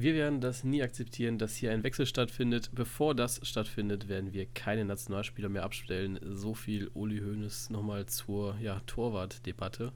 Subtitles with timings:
[0.00, 2.70] Wir werden das nie akzeptieren, dass hier ein Wechsel stattfindet.
[2.72, 6.20] Bevor das stattfindet, werden wir keine Nationalspieler mehr abstellen.
[6.22, 9.92] So viel Uli Hoeneß nochmal zur ja, Torwart-Debatte.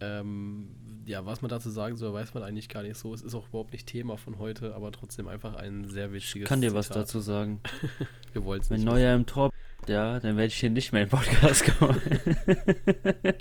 [0.00, 0.70] Ähm,
[1.04, 3.12] ja, was man dazu sagen soll, weiß man eigentlich gar nicht so.
[3.12, 6.48] Es ist auch überhaupt nicht Thema von heute, aber trotzdem einfach ein sehr wichtiges Ich
[6.48, 6.78] kann dir Zitat.
[6.78, 7.60] was dazu sagen.
[8.32, 8.78] wir wollen es nicht.
[8.78, 9.50] Wenn Neuer im Tor,
[9.86, 12.00] ja, dann werde ich hier nicht mehr in Podcast kommen.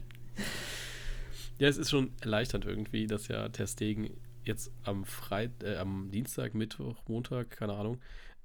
[1.57, 4.09] ja, es ist schon erleichternd irgendwie, dass ja Ter Stegen
[4.49, 7.99] jetzt am Freit äh, am Dienstag, Mittwoch, Montag, keine Ahnung,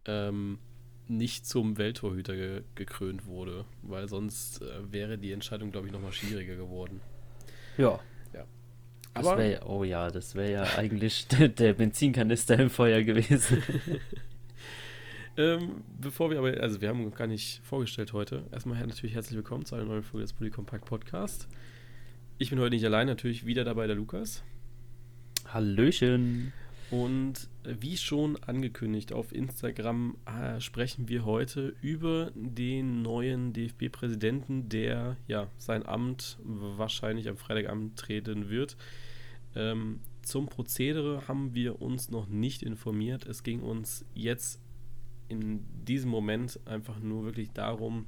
[0.05, 0.59] ähm,
[1.09, 6.12] nicht zum Welttorhüter ge gekrönt wurde, weil sonst äh, wäre die Entscheidung, glaube ich, nochmal
[6.12, 7.01] schwieriger geworden.
[7.77, 7.98] Ja.
[8.33, 8.45] ja.
[9.14, 11.27] Aber, wär, oh ja, das wäre ja eigentlich
[11.59, 13.62] der, Benzinkanister im Feuer gewesen.
[15.36, 18.45] ähm, bevor wir aber, also wir haben gar nicht vorgestellt heute.
[18.52, 21.48] Erstmal natürlich herzlich willkommen zu einer neuen Folge des Polycompact Podcast.
[22.36, 24.42] Ich bin heute nicht allein, natürlich wieder dabei der Lukas.
[25.47, 26.53] Hallöchen.
[26.91, 35.17] Und wie schon angekündigt auf Instagram äh, sprechen wir heute über den neuen DFB-Präsidenten, der
[35.27, 38.77] ja sein Amt wahrscheinlich am Freitag antreten wird.
[39.56, 43.27] Ähm, zum Prozedere haben wir uns noch nicht informiert.
[43.27, 44.61] Es ging uns jetzt
[45.29, 48.06] in diesem Moment einfach nur wirklich darum,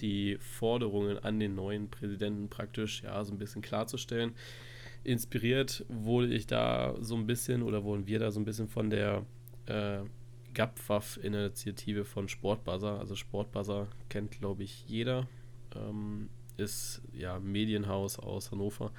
[0.00, 4.34] die Forderungen an den neuen Präsidenten praktisch ja so ein bisschen klarzustellen
[5.04, 8.90] inspiriert wurde ich da so ein bisschen oder wurden wir da so ein bisschen von
[8.90, 9.24] der
[9.66, 10.00] äh,
[10.54, 12.98] GAPFAF-Initiative von Sportbuzzer.
[12.98, 15.26] Also Sportbuzzer kennt, glaube ich, jeder.
[15.74, 18.90] Ähm, ist ja Medienhaus aus Hannover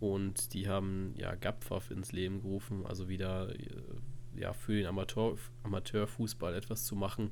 [0.00, 5.36] und die haben ja GAPFAF ins Leben gerufen, also wieder äh, ja, für den Amateur,
[5.64, 7.30] Amateurfußball etwas zu machen.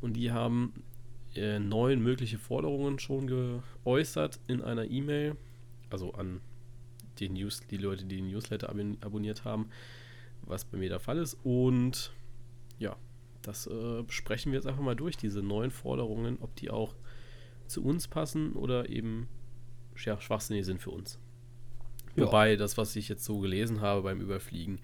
[0.00, 0.72] Und die haben
[1.34, 5.36] äh, neun mögliche Forderungen schon geäußert in einer E-Mail,
[5.90, 6.40] also an
[7.20, 8.68] die, News, die Leute, die den Newsletter
[9.00, 9.68] abonniert haben,
[10.42, 11.36] was bei mir der Fall ist.
[11.42, 12.12] Und
[12.78, 12.96] ja,
[13.42, 16.94] das äh, sprechen wir jetzt einfach mal durch, diese neuen Forderungen, ob die auch
[17.66, 19.28] zu uns passen oder eben
[20.04, 21.18] ja, schwachsinnig sind für uns.
[22.16, 22.26] Ja.
[22.26, 24.80] Wobei das, was ich jetzt so gelesen habe beim Überfliegen,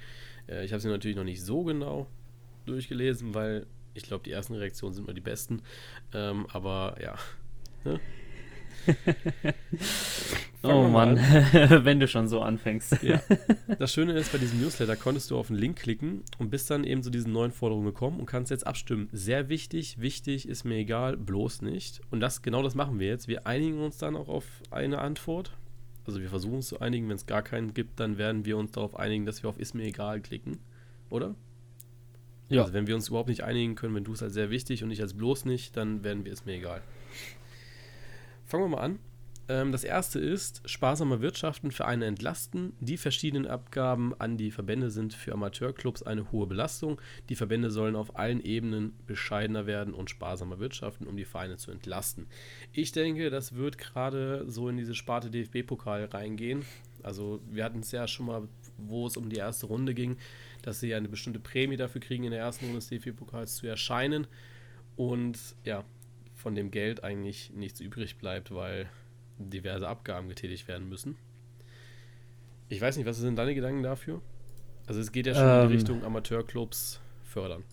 [0.49, 2.07] äh, ich habe sie natürlich noch nicht so genau
[2.67, 5.63] durchgelesen, weil ich glaube, die ersten Reaktionen sind immer die besten.
[6.13, 7.17] Ähm, aber ja.
[7.85, 8.01] Ne?
[10.65, 11.17] oh Mann,
[11.85, 13.03] wenn du schon so anfängst.
[13.03, 13.21] Ja.
[13.79, 16.85] Das Schöne ist, bei diesem Newsletter konntest du auf einen Link klicken und bist dann
[16.85, 19.09] eben zu diesen neuen Forderungen gekommen und kannst jetzt abstimmen.
[19.11, 22.01] Sehr wichtig, wichtig, ist mir egal, bloß nicht.
[22.11, 23.27] Und das, genau das machen wir jetzt.
[23.27, 25.53] Wir einigen uns dann auch auf eine Antwort.
[26.07, 27.09] Also wir versuchen es zu einigen.
[27.09, 29.75] Wenn es gar keinen gibt, dann werden wir uns darauf einigen, dass wir auf ist
[29.75, 30.59] mir egal klicken.
[31.11, 31.35] Oder?
[32.49, 32.63] Ja.
[32.63, 34.91] Also wenn wir uns überhaupt nicht einigen können, wenn du es als sehr wichtig und
[34.91, 36.83] ich als bloß nicht, dann werden wir es mir egal.
[38.45, 38.99] Fangen wir mal an.
[39.49, 42.73] Ähm, das erste ist sparsamer Wirtschaften, Vereine entlasten.
[42.81, 47.01] Die verschiedenen Abgaben an die Verbände sind für Amateurclubs eine hohe Belastung.
[47.29, 51.71] Die Verbände sollen auf allen Ebenen bescheidener werden und sparsamer wirtschaften, um die Vereine zu
[51.71, 52.27] entlasten.
[52.73, 56.65] Ich denke, das wird gerade so in diese Sparte DFB-Pokal reingehen.
[57.03, 60.17] Also wir hatten es ja schon mal, wo es um die erste Runde ging,
[60.63, 64.27] dass sie eine bestimmte Prämie dafür kriegen, in der ersten Runde des DFB-Pokals zu erscheinen.
[64.97, 65.85] Und ja,
[66.35, 68.89] von dem Geld eigentlich nichts übrig bleibt, weil
[69.39, 71.17] diverse Abgaben getätigt werden müssen.
[72.69, 74.21] Ich weiß nicht, was sind deine Gedanken dafür?
[74.87, 75.75] Also es geht ja schon ähm, in die.
[75.77, 77.65] Richtung Amateurclubs fördern.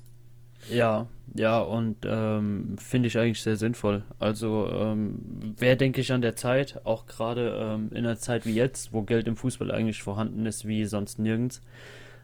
[0.70, 4.04] Ja, ja, und ähm, finde ich eigentlich sehr sinnvoll.
[4.20, 8.54] Also ähm, wäre, denke ich, an der Zeit, auch gerade ähm, in einer Zeit wie
[8.54, 11.62] jetzt, wo Geld im Fußball eigentlich vorhanden ist wie sonst nirgends,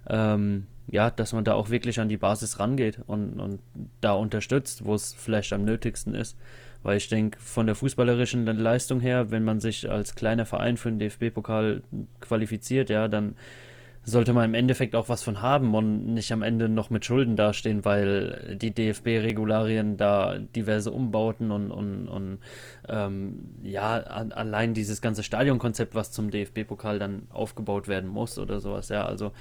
[0.07, 3.59] ähm, ja, dass man da auch wirklich an die Basis rangeht und, und
[4.01, 6.37] da unterstützt, wo es vielleicht am nötigsten ist.
[6.83, 10.89] Weil ich denke, von der fußballerischen Leistung her, wenn man sich als kleiner Verein für
[10.89, 11.81] den DFB-Pokal
[12.21, 13.35] qualifiziert, ja, dann
[14.09, 17.35] sollte man im Endeffekt auch was von haben und nicht am Ende noch mit Schulden
[17.35, 22.39] dastehen, weil die DFB-Regularien da diverse Umbauten und, und, und
[22.87, 28.87] ähm, ja, allein dieses ganze Stadionkonzept, was zum DFB-Pokal dann aufgebaut werden muss oder sowas,
[28.87, 29.33] ja, also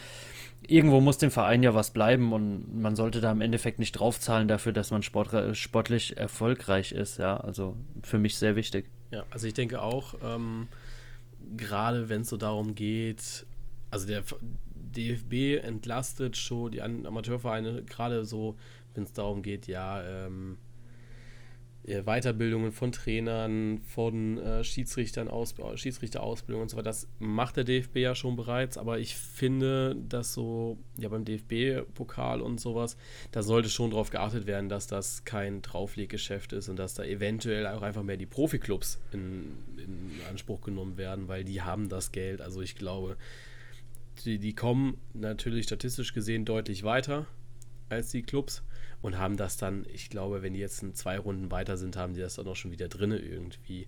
[0.67, 4.49] irgendwo muss dem Verein ja was bleiben und man sollte da im Endeffekt nicht draufzahlen
[4.49, 7.19] dafür, dass man sport, sportlich erfolgreich ist.
[7.19, 8.87] Ja, also für mich sehr wichtig.
[9.13, 10.67] Ja, also ich denke auch, ähm,
[11.57, 13.47] gerade wenn es so darum geht,
[13.97, 14.23] also der
[14.97, 18.57] DFB entlastet schon die Amateurvereine, gerade so,
[18.95, 20.59] wenn es darum geht, ja, ähm,
[21.85, 26.85] äh, Weiterbildungen von Trainern, von äh, Schiedsrichtern, Aus Schiedsrichterausbildung und so weiter.
[26.85, 32.43] Das macht der DFB ja schon bereits, aber ich finde, dass so, ja, beim DFB-Pokal
[32.43, 32.99] und sowas,
[33.33, 37.67] da sollte schon darauf geachtet werden, dass das kein Draufleggeschäft ist und dass da eventuell
[37.67, 42.41] auch einfach mehr die Profiklubs in, in Anspruch genommen werden, weil die haben das Geld.
[42.43, 43.17] Also ich glaube,
[44.25, 47.27] die, die kommen natürlich statistisch gesehen deutlich weiter
[47.89, 48.63] als die Clubs
[49.03, 52.15] und haben das dann, ich glaube, wenn die jetzt in zwei Runden weiter sind, haben
[52.15, 53.87] die das dann auch schon wieder drin irgendwie.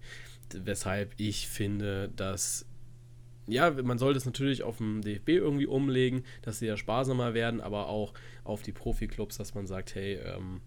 [0.53, 2.67] Weshalb ich finde, dass
[3.49, 7.61] ja, man sollte es natürlich auf dem DFB irgendwie umlegen, dass sie ja sparsamer werden,
[7.63, 8.13] aber auch
[8.45, 10.61] auf die Profiklubs, dass man sagt, hey, ähm,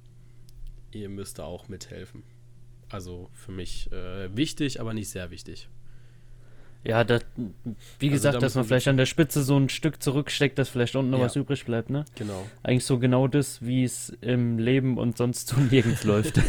[0.92, 2.24] ihr müsst da auch mithelfen.
[2.90, 5.70] Also für mich äh, wichtig, aber nicht sehr wichtig.
[6.84, 7.24] Ja, das,
[8.00, 10.70] wie also gesagt, da dass man vielleicht an der Spitze so ein Stück zurücksteckt, dass
[10.70, 11.26] vielleicht unten noch ja.
[11.26, 12.06] was übrig bleibt, ne?
[12.16, 12.48] Genau.
[12.64, 16.40] Eigentlich so genau das, wie es im Leben und sonst so nirgends läuft.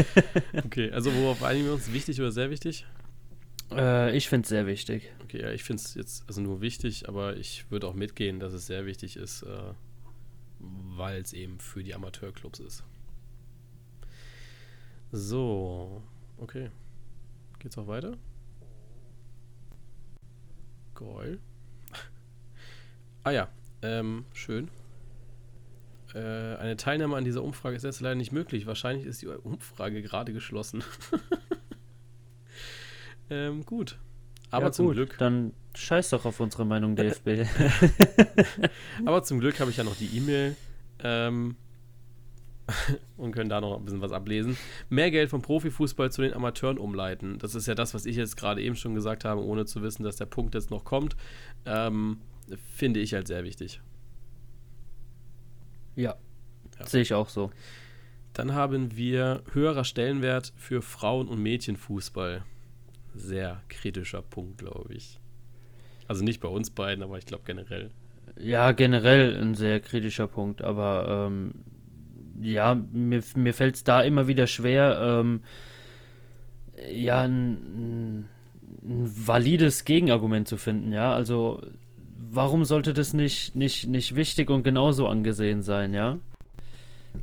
[0.64, 1.92] okay, also worauf einigen wir uns?
[1.92, 2.86] Wichtig oder sehr wichtig?
[3.72, 5.12] Äh, ich finde es sehr wichtig.
[5.22, 8.54] Okay, ja, ich finde es jetzt also nur wichtig, aber ich würde auch mitgehen, dass
[8.54, 9.74] es sehr wichtig ist, äh,
[10.60, 12.84] weil es eben für die Amateurclubs ist.
[15.12, 16.02] So,
[16.38, 16.70] okay.
[17.58, 18.16] Geht's auch weiter?
[20.94, 21.38] Geil.
[23.24, 23.48] ah ja,
[23.82, 24.70] ähm, schön.
[26.14, 28.66] Äh, eine Teilnahme an dieser Umfrage ist jetzt leider nicht möglich.
[28.66, 30.84] Wahrscheinlich ist die Umfrage gerade geschlossen.
[33.30, 33.98] ähm, gut.
[34.50, 35.18] Aber ja, zum gut, Glück.
[35.18, 37.28] Dann scheiß doch auf unsere Meinung, DFB.
[39.04, 40.56] Aber zum Glück habe ich ja noch die E-Mail.
[41.00, 41.56] Ähm,
[43.16, 44.56] und können da noch ein bisschen was ablesen.
[44.88, 47.38] Mehr Geld vom Profifußball zu den Amateuren umleiten.
[47.38, 50.02] Das ist ja das, was ich jetzt gerade eben schon gesagt habe, ohne zu wissen,
[50.02, 51.16] dass der Punkt jetzt noch kommt.
[51.66, 52.18] Ähm,
[52.74, 53.80] finde ich halt sehr wichtig.
[55.96, 56.16] Ja,
[56.78, 56.86] ja.
[56.86, 57.50] sehe ich auch so.
[58.32, 62.42] Dann haben wir höherer Stellenwert für Frauen- und Mädchenfußball.
[63.14, 65.20] Sehr kritischer Punkt, glaube ich.
[66.08, 67.90] Also nicht bei uns beiden, aber ich glaube generell.
[68.36, 71.54] Ja, generell ein sehr kritischer Punkt, aber ähm,
[72.40, 75.42] ja, mir, mir fällt es da immer wieder schwer, ähm,
[76.92, 78.28] ja, ein, ein,
[78.82, 81.14] valides Gegenargument zu finden, ja.
[81.14, 81.62] Also,
[82.30, 86.18] warum sollte das nicht, nicht, nicht wichtig und genauso angesehen sein, ja?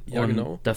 [0.08, 0.60] Ja, und genau.
[0.64, 0.76] Da,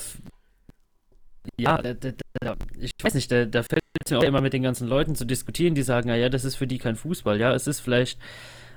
[1.57, 2.11] ja, da, da,
[2.41, 5.15] da, ich weiß nicht, da, da fällt es mir auch immer mit den ganzen Leuten
[5.15, 8.19] zu diskutieren, die sagen, ja, das ist für die kein Fußball, ja, es ist vielleicht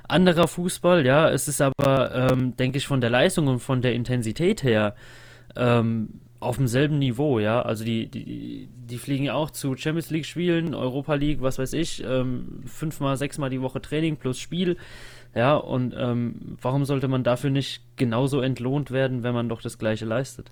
[0.07, 3.93] anderer Fußball, ja, es ist aber, ähm, denke ich, von der Leistung und von der
[3.93, 4.95] Intensität her
[5.55, 6.09] ähm,
[6.39, 7.61] auf demselben Niveau, ja.
[7.61, 11.73] Also die, die, die fliegen ja auch zu Champions League Spielen, Europa League, was weiß
[11.73, 14.77] ich, ähm, fünfmal, sechsmal die Woche Training plus Spiel.
[15.35, 19.77] Ja, und ähm, warum sollte man dafür nicht genauso entlohnt werden, wenn man doch das
[19.77, 20.49] Gleiche leistet?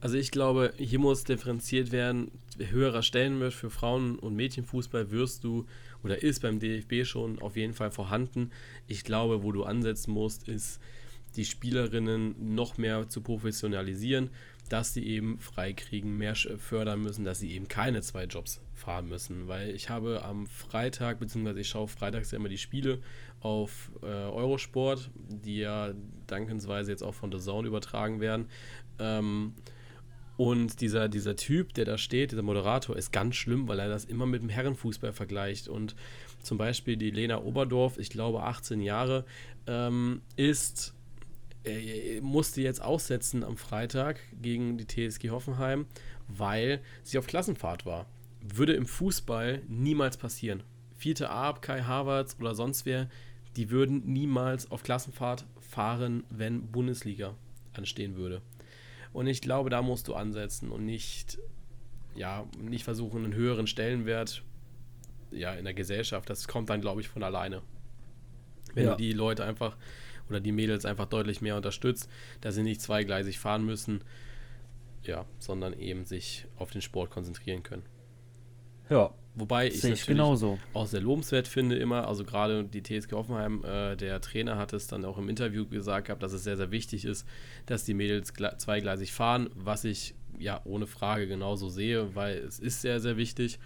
[0.00, 5.66] Also ich glaube, hier muss differenziert werden, höherer Stellenwert für Frauen- und Mädchenfußball wirst du
[6.04, 8.50] oder ist beim DFB schon auf jeden Fall vorhanden.
[8.86, 10.80] Ich glaube, wo du ansetzen musst, ist
[11.36, 14.30] die Spielerinnen noch mehr zu professionalisieren,
[14.68, 19.48] dass sie eben freikriegen, mehr fördern müssen, dass sie eben keine zwei Jobs fahren müssen.
[19.48, 23.00] Weil ich habe am Freitag, beziehungsweise ich schaue freitags ja immer die Spiele
[23.40, 25.92] auf äh, Eurosport, die ja
[26.26, 28.48] dankensweise jetzt auch von The Zone übertragen werden.
[28.98, 29.54] Ähm,
[30.36, 34.04] und dieser, dieser Typ, der da steht, dieser Moderator, ist ganz schlimm, weil er das
[34.04, 35.66] immer mit dem Herrenfußball vergleicht.
[35.66, 35.96] Und
[36.42, 39.24] zum Beispiel die Lena Oberdorf, ich glaube 18 Jahre,
[39.66, 40.94] ähm, ist
[41.68, 45.86] äh, musste jetzt aussetzen am Freitag gegen die TSG Hoffenheim,
[46.28, 48.06] weil sie auf Klassenfahrt war.
[48.40, 50.62] Würde im Fußball niemals passieren.
[50.96, 53.08] Vierte A, Kai Havertz oder sonst wer,
[53.56, 57.34] die würden niemals auf Klassenfahrt fahren, wenn Bundesliga
[57.72, 58.42] anstehen würde.
[59.12, 61.38] Und ich glaube, da musst du ansetzen und nicht,
[62.14, 64.42] ja, nicht versuchen, einen höheren Stellenwert
[65.30, 66.28] ja, in der Gesellschaft.
[66.30, 67.62] Das kommt dann, glaube ich, von alleine.
[68.74, 68.90] Wenn ja.
[68.92, 69.76] du die Leute einfach
[70.28, 72.08] oder die Mädels einfach deutlich mehr unterstützt,
[72.40, 74.02] dass sie nicht zweigleisig fahren müssen,
[75.02, 77.84] ja, sondern eben sich auf den Sport konzentrieren können.
[78.90, 79.12] Ja.
[79.34, 80.58] Wobei ich es genauso.
[80.74, 84.88] auch sehr lobenswert finde immer, also gerade die TSG Hoffenheim, äh, der Trainer hat es
[84.88, 87.24] dann auch im Interview gesagt gehabt, dass es sehr, sehr wichtig ist,
[87.66, 92.80] dass die Mädels zweigleisig fahren, was ich ja ohne Frage genauso sehe, weil es ist
[92.80, 93.60] sehr, sehr wichtig,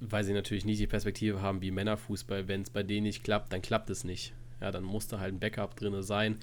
[0.00, 2.48] weil sie natürlich nicht die Perspektive haben wie Männerfußball.
[2.48, 5.40] Wenn es bei denen nicht klappt, dann klappt es nicht ja, dann musste halt ein
[5.40, 6.38] Backup drin sein.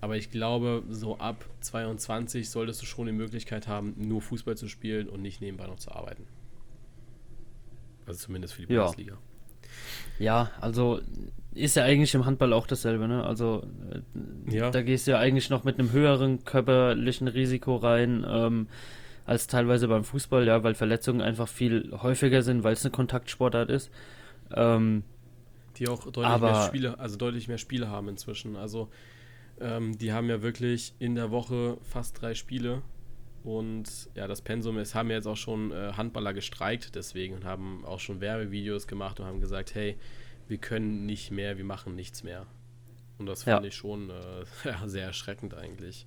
[0.00, 4.66] Aber ich glaube, so ab 22 solltest du schon die Möglichkeit haben, nur Fußball zu
[4.68, 6.26] spielen und nicht nebenbei noch zu arbeiten.
[8.06, 8.84] Also zumindest für die ja.
[8.84, 9.18] Bundesliga.
[10.18, 11.00] Ja, also
[11.54, 13.24] ist ja eigentlich im Handball auch dasselbe, ne?
[13.24, 13.62] Also
[14.48, 14.70] äh, ja.
[14.70, 18.68] da gehst du ja eigentlich noch mit einem höheren körperlichen Risiko rein ähm,
[19.26, 23.70] als teilweise beim Fußball, ja, weil Verletzungen einfach viel häufiger sind, weil es eine Kontaktsportart
[23.70, 23.90] ist.
[24.54, 25.04] Ähm,
[25.80, 28.54] die auch deutlich Aber mehr Spiele, also deutlich mehr Spiele haben inzwischen.
[28.54, 28.88] Also
[29.60, 32.82] ähm, die haben ja wirklich in der Woche fast drei Spiele.
[33.42, 37.44] Und ja, das Pensum ist, haben ja jetzt auch schon äh, Handballer gestreikt deswegen und
[37.44, 39.96] haben auch schon Werbevideos gemacht und haben gesagt, hey,
[40.46, 42.46] wir können nicht mehr, wir machen nichts mehr.
[43.18, 43.68] Und das fand ja.
[43.68, 46.06] ich schon äh, ja, sehr erschreckend eigentlich.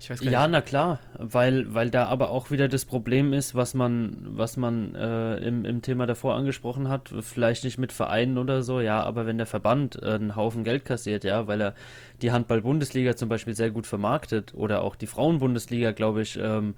[0.00, 0.50] Ja, nicht.
[0.50, 4.94] na klar, weil, weil da aber auch wieder das Problem ist, was man, was man
[4.94, 9.26] äh, im, im Thema davor angesprochen hat, vielleicht nicht mit Vereinen oder so, ja, aber
[9.26, 11.74] wenn der Verband äh, einen Haufen Geld kassiert, ja, weil er
[12.22, 16.74] die Handball-Bundesliga zum Beispiel sehr gut vermarktet oder auch die Frauen-Bundesliga, glaube ich, ähm,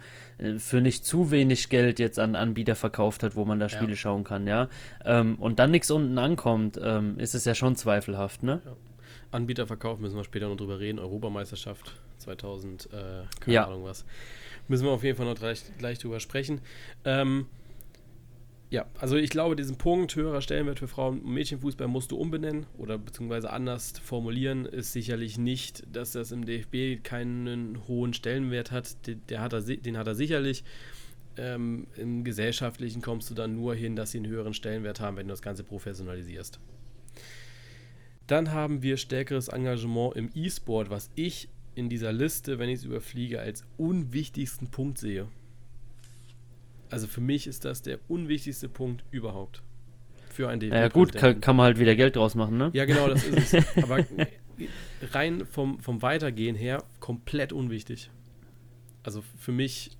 [0.58, 3.96] für nicht zu wenig Geld jetzt an Anbieter verkauft hat, wo man da Spiele ja.
[3.96, 4.68] schauen kann, ja,
[5.04, 8.60] ähm, und dann nichts unten ankommt, ähm, ist es ja schon zweifelhaft, ne?
[8.64, 8.72] Ja.
[9.30, 10.98] Anbieterverkauf müssen wir später noch drüber reden.
[10.98, 13.66] Europameisterschaft 2000, äh, keine ja.
[13.66, 14.04] Ahnung was.
[14.68, 16.60] Müssen wir auf jeden Fall noch gleich, gleich drüber sprechen.
[17.04, 17.46] Ähm,
[18.70, 22.66] ja, also ich glaube, diesen Punkt, höherer Stellenwert für Frauen und Mädchenfußball musst du umbenennen
[22.76, 29.06] oder beziehungsweise anders formulieren, ist sicherlich nicht, dass das im DFB keinen hohen Stellenwert hat.
[29.06, 30.64] Den, der hat er, den hat er sicherlich.
[31.38, 35.28] Ähm, Im Gesellschaftlichen kommst du dann nur hin, dass sie einen höheren Stellenwert haben, wenn
[35.28, 36.58] du das Ganze professionalisierst.
[38.28, 42.84] Dann haben wir stärkeres Engagement im E-Sport, was ich in dieser Liste, wenn ich es
[42.84, 45.26] überfliege, als unwichtigsten Punkt sehe.
[46.90, 49.62] Also für mich ist das der unwichtigste Punkt überhaupt.
[50.30, 50.74] Für ein DFB.
[50.74, 52.70] Ja gut, kann, kann, man halt wieder Geld draus machen, ne?
[52.74, 53.76] Ja, genau, das ist es.
[53.82, 54.04] Aber
[55.12, 58.10] rein vom, vom Weitergehen her komplett unwichtig.
[59.02, 59.97] Also für mich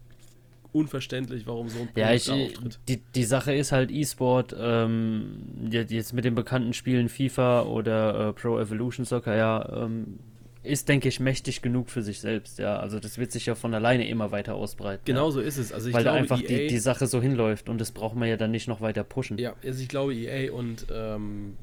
[0.72, 2.78] unverständlich, warum so ein Punkt ja, ich, auftritt.
[2.88, 8.32] Die, die Sache ist halt E-Sport, ähm, jetzt mit den bekannten Spielen FIFA oder äh,
[8.32, 10.18] Pro Evolution Soccer, ja, ähm,
[10.62, 12.78] ist, denke ich, mächtig genug für sich selbst, ja.
[12.78, 15.02] Also das wird sich ja von alleine immer weiter ausbreiten.
[15.04, 15.30] Genau ja.
[15.32, 15.72] so ist es.
[15.72, 18.16] Also ich Weil glaube, da einfach EA, die, die Sache so hinläuft und das braucht
[18.16, 19.38] man ja dann nicht noch weiter pushen.
[19.38, 21.56] Ja, also ich glaube, EA und ähm,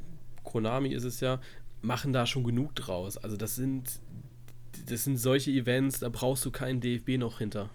[0.44, 1.40] Konami ist es ja,
[1.82, 3.18] machen da schon genug draus.
[3.18, 4.00] Also das sind,
[4.90, 7.70] das sind solche Events, da brauchst du keinen DFB noch hinter.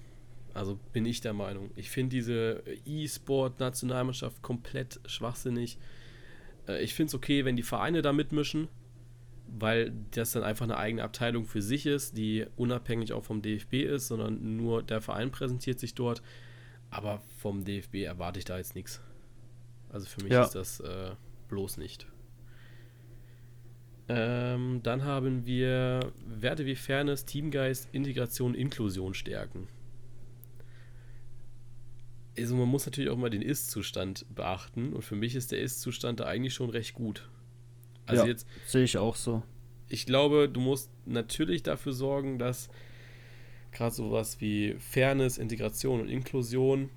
[0.54, 1.70] Also bin ich der Meinung.
[1.76, 5.78] Ich finde diese E-Sport-Nationalmannschaft komplett schwachsinnig.
[6.66, 8.68] Äh, ich finde es okay, wenn die Vereine da mitmischen,
[9.46, 13.74] weil das dann einfach eine eigene Abteilung für sich ist, die unabhängig auch vom DFB
[13.74, 16.22] ist, sondern nur der Verein präsentiert sich dort.
[16.90, 19.00] Aber vom DFB erwarte ich da jetzt nichts.
[19.90, 20.42] Also für mich ja.
[20.42, 21.12] ist das äh,
[21.48, 22.06] bloß nicht.
[24.08, 29.68] Ähm, dann haben wir Werte wie Fairness, Teamgeist, Integration, Inklusion stärken
[32.40, 36.20] also man muss natürlich auch mal den Ist-Zustand beachten und für mich ist der Ist-Zustand
[36.20, 37.28] da eigentlich schon recht gut.
[38.06, 39.42] Also ja, jetzt sehe ich auch so.
[39.88, 42.68] Ich glaube, du musst natürlich dafür sorgen, dass
[43.72, 46.90] gerade sowas wie Fairness, Integration und Inklusion,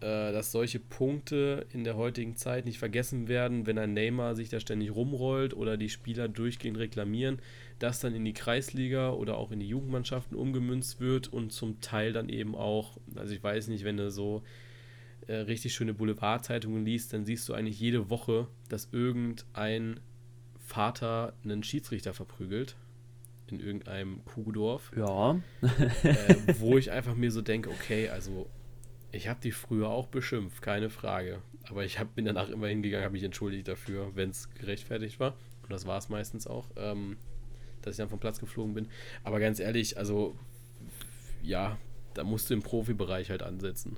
[0.00, 4.48] äh, dass solche Punkte in der heutigen Zeit nicht vergessen werden, wenn ein Neymar sich
[4.48, 7.40] da ständig rumrollt oder die Spieler durchgehend reklamieren,
[7.78, 12.12] das dann in die Kreisliga oder auch in die Jugendmannschaften umgemünzt wird und zum Teil
[12.12, 14.42] dann eben auch, also ich weiß nicht, wenn du so
[15.26, 20.00] äh, richtig schöne Boulevardzeitungen liest, dann siehst du eigentlich jede Woche, dass irgendein
[20.58, 22.76] Vater einen Schiedsrichter verprügelt
[23.48, 24.92] in irgendeinem Kuhdorf.
[24.96, 25.40] Ja.
[26.02, 28.48] äh, wo ich einfach mir so denke, okay, also
[29.10, 31.42] ich habe die früher auch beschimpft, keine Frage.
[31.68, 35.36] Aber ich hab, bin danach immer hingegangen, habe mich entschuldigt dafür, wenn es gerechtfertigt war.
[35.62, 36.70] Und das war es meistens auch.
[36.76, 37.18] Ähm,
[37.82, 38.88] dass ich dann vom Platz geflogen bin.
[39.24, 40.36] Aber ganz ehrlich, also
[41.42, 41.78] ja,
[42.14, 43.96] da musst du im Profibereich halt ansetzen.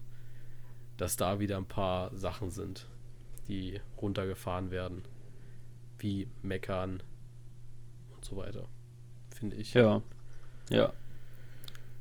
[0.97, 2.87] Dass da wieder ein paar Sachen sind,
[3.49, 5.03] die runtergefahren werden.
[5.99, 7.03] Wie meckern
[8.15, 8.69] und so weiter.
[9.35, 9.75] Finde ich.
[9.75, 10.03] Ja.
[10.71, 10.93] Ja.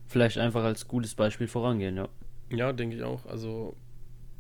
[0.08, 2.10] Vielleicht einfach als gutes Beispiel vorangehen, ja.
[2.50, 3.26] Ja, denke ich auch.
[3.26, 3.76] Also,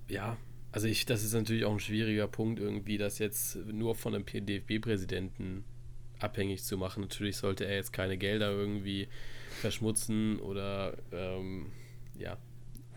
[0.07, 0.38] ja,
[0.72, 4.25] also ich, das ist natürlich auch ein schwieriger Punkt irgendwie, dass jetzt nur von einem
[4.25, 5.63] DFB-Präsidenten
[6.19, 7.01] abhängig zu machen.
[7.01, 9.07] Natürlich sollte er jetzt keine Gelder irgendwie
[9.62, 11.72] verschmutzen oder ähm,
[12.17, 12.38] ja,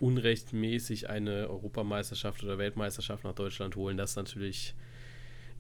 [0.01, 3.97] unrechtmäßig eine Europameisterschaft oder Weltmeisterschaft nach Deutschland holen.
[3.97, 4.75] Das natürlich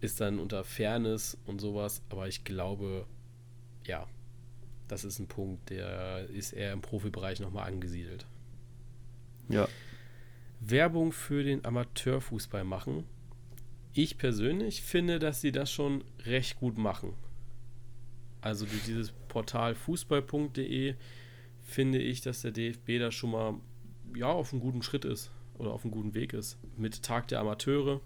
[0.00, 3.07] ist dann unter Fairness und sowas, aber ich glaube,
[3.87, 4.07] ja,
[4.88, 8.26] das ist ein Punkt, der ist eher im Profibereich nochmal angesiedelt.
[9.49, 9.69] Ja.
[10.61, 13.05] Werbung für den Amateurfußball machen.
[13.93, 17.14] Ich persönlich finde, dass sie das schon recht gut machen.
[18.40, 20.95] Also durch dieses Portal fußball.de
[21.62, 23.55] finde ich, dass der DFB da schon mal
[24.14, 26.58] ja, auf einem guten Schritt ist oder auf einem guten Weg ist.
[26.76, 28.00] Mit Tag der Amateure,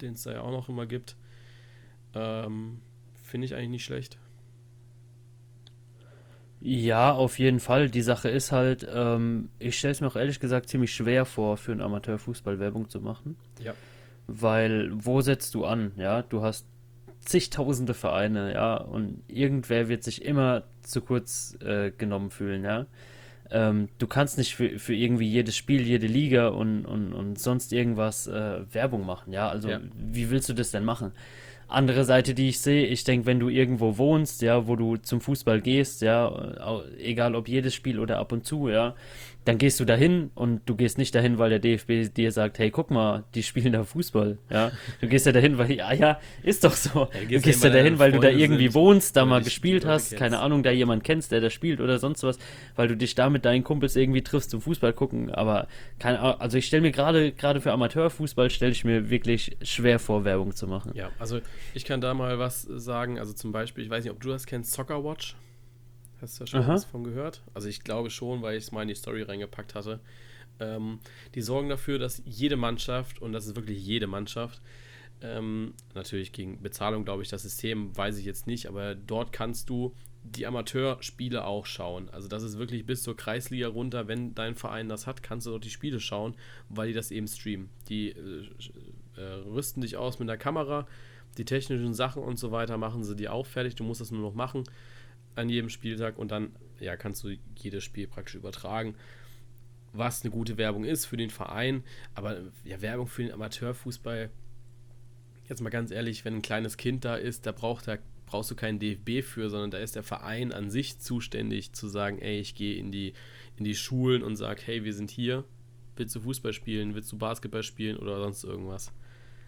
[0.00, 1.16] den es da ja auch noch immer gibt,
[2.14, 2.80] ähm,
[3.14, 4.18] finde ich eigentlich nicht schlecht.
[6.60, 7.90] Ja, auf jeden Fall.
[7.90, 11.56] Die Sache ist halt, ähm, ich stelle es mir auch ehrlich gesagt ziemlich schwer vor,
[11.56, 13.36] für einen Amateurfußball Werbung zu machen.
[13.62, 13.74] Ja.
[14.26, 15.92] Weil, wo setzt du an?
[15.96, 16.66] Ja, du hast
[17.20, 22.86] zigtausende Vereine, ja, und irgendwer wird sich immer zu kurz äh, genommen fühlen, ja.
[23.50, 27.72] Ähm, du kannst nicht für, für irgendwie jedes Spiel, jede Liga und, und, und sonst
[27.72, 29.48] irgendwas äh, Werbung machen, ja.
[29.48, 29.80] Also, ja.
[29.96, 31.12] wie willst du das denn machen?
[31.68, 35.20] andere Seite, die ich sehe, ich denke, wenn du irgendwo wohnst, ja, wo du zum
[35.20, 36.52] Fußball gehst, ja,
[36.98, 38.94] egal ob jedes Spiel oder ab und zu, ja,
[39.46, 42.72] dann gehst du dahin und du gehst nicht dahin, weil der DFB dir sagt, hey,
[42.72, 44.72] guck mal, die spielen da Fußball, ja.
[45.00, 47.08] Du gehst ja dahin, weil, ja, ja, ist doch so.
[47.14, 50.18] Ja, du gehst ja dahin, weil du da irgendwie wohnst, da mal gespielt hast, kennst.
[50.18, 52.38] keine Ahnung, da jemand kennst, der da spielt oder sonst was,
[52.74, 55.68] weil du dich da mit deinen Kumpels irgendwie triffst zum Fußball gucken, aber
[56.00, 60.00] keine Ahnung, also ich stelle mir gerade, gerade für Amateurfußball stelle ich mir wirklich schwer
[60.00, 60.90] vor, Werbung zu machen.
[60.94, 61.38] Ja, also
[61.72, 64.44] ich kann da mal was sagen, also zum Beispiel, ich weiß nicht, ob du das
[64.44, 65.36] kennst, Soccer Watch.
[66.20, 66.74] Hast du da schon Aha.
[66.74, 67.42] was von gehört?
[67.54, 70.00] Also ich glaube schon, weil ich es mal in die Story reingepackt hatte.
[70.58, 71.00] Ähm,
[71.34, 74.62] die sorgen dafür, dass jede Mannschaft, und das ist wirklich jede Mannschaft,
[75.22, 79.68] ähm, natürlich gegen Bezahlung, glaube ich, das System weiß ich jetzt nicht, aber dort kannst
[79.70, 82.08] du die Amateurspiele auch schauen.
[82.10, 85.50] Also das ist wirklich bis zur Kreisliga runter, wenn dein Verein das hat, kannst du
[85.50, 86.34] dort die Spiele schauen,
[86.68, 87.70] weil die das eben streamen.
[87.88, 88.48] Die äh,
[89.16, 90.86] äh, rüsten dich aus mit der Kamera,
[91.38, 94.22] die technischen Sachen und so weiter machen sie dir auch fertig, du musst das nur
[94.22, 94.64] noch machen
[95.36, 98.94] an jedem Spieltag und dann ja, kannst du jedes Spiel praktisch übertragen.
[99.92, 104.30] Was eine gute Werbung ist für den Verein, aber ja, Werbung für den Amateurfußball,
[105.48, 108.56] jetzt mal ganz ehrlich, wenn ein kleines Kind da ist, da braucht er brauchst du
[108.56, 112.56] keinen DFB für, sondern da ist der Verein an sich zuständig zu sagen, ey, ich
[112.56, 113.12] gehe in die,
[113.56, 115.44] in die Schulen und sage, hey, wir sind hier,
[115.94, 118.92] willst du Fußball spielen, willst du Basketball spielen oder sonst irgendwas.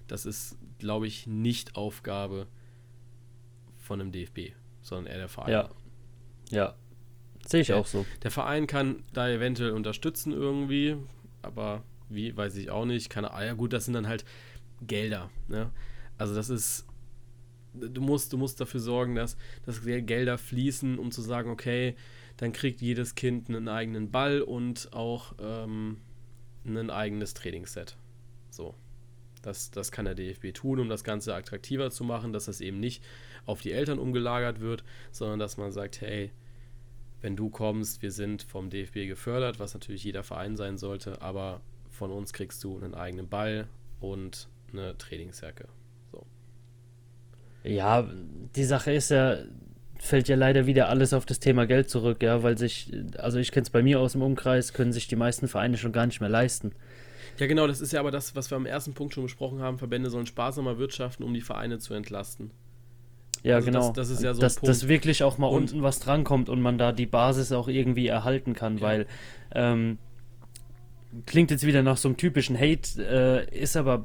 [0.07, 2.47] Das ist, glaube ich, nicht Aufgabe
[3.79, 4.53] von einem DFB
[4.89, 5.53] sondern eher der Verein.
[5.53, 5.71] Ja.
[6.51, 6.75] Ja.
[7.47, 8.05] Sehe ich der, auch so.
[8.23, 10.97] Der Verein kann da eventuell unterstützen irgendwie,
[11.43, 13.11] aber wie, weiß ich auch nicht.
[13.11, 14.25] Keine ah, ja gut, das sind dann halt
[14.83, 15.31] Gelder.
[15.49, 15.71] Ne?
[16.17, 16.87] Also das ist,
[17.75, 21.97] du musst, du musst dafür sorgen, dass, dass Gelder fließen, um zu sagen, okay,
[22.37, 25.99] dann kriegt jedes Kind einen eigenen Ball und auch ähm,
[26.65, 27.97] ein eigenes Trainingsset.
[28.51, 28.75] So.
[29.43, 32.81] Das, das kann der DFB tun, um das Ganze attraktiver zu machen, dass das eben
[32.81, 33.05] nicht
[33.49, 36.31] auf die Eltern umgelagert wird, sondern dass man sagt, hey,
[37.21, 41.63] wenn du kommst, wir sind vom DFB gefördert, was natürlich jeder Verein sein sollte, aber
[41.91, 43.67] von uns kriegst du einen eigenen Ball
[44.01, 45.67] und eine Trainingsjacke.
[46.13, 46.27] So.
[47.65, 48.07] Ja,
[48.55, 49.39] die Sache ist ja,
[49.99, 53.51] fällt ja leider wieder alles auf das Thema Geld zurück, ja, weil sich, also ich
[53.51, 56.21] kenne es bei mir aus dem Umkreis, können sich die meisten Vereine schon gar nicht
[56.21, 56.73] mehr leisten.
[57.39, 59.79] Ja, genau, das ist ja aber das, was wir am ersten Punkt schon besprochen haben.
[59.79, 62.51] Verbände sollen sparsamer wirtschaften, um die Vereine zu entlasten.
[63.43, 63.81] Ja, also genau.
[63.89, 64.57] Das, das, ist ja so dass.
[64.57, 68.09] Dass wirklich auch mal und, unten was drankommt und man da die Basis auch irgendwie
[68.09, 68.83] erhalten kann, ja.
[68.83, 69.07] weil
[69.55, 69.99] ähm,
[71.27, 74.05] klingt jetzt wieder nach so einem typischen Hate, äh, ist aber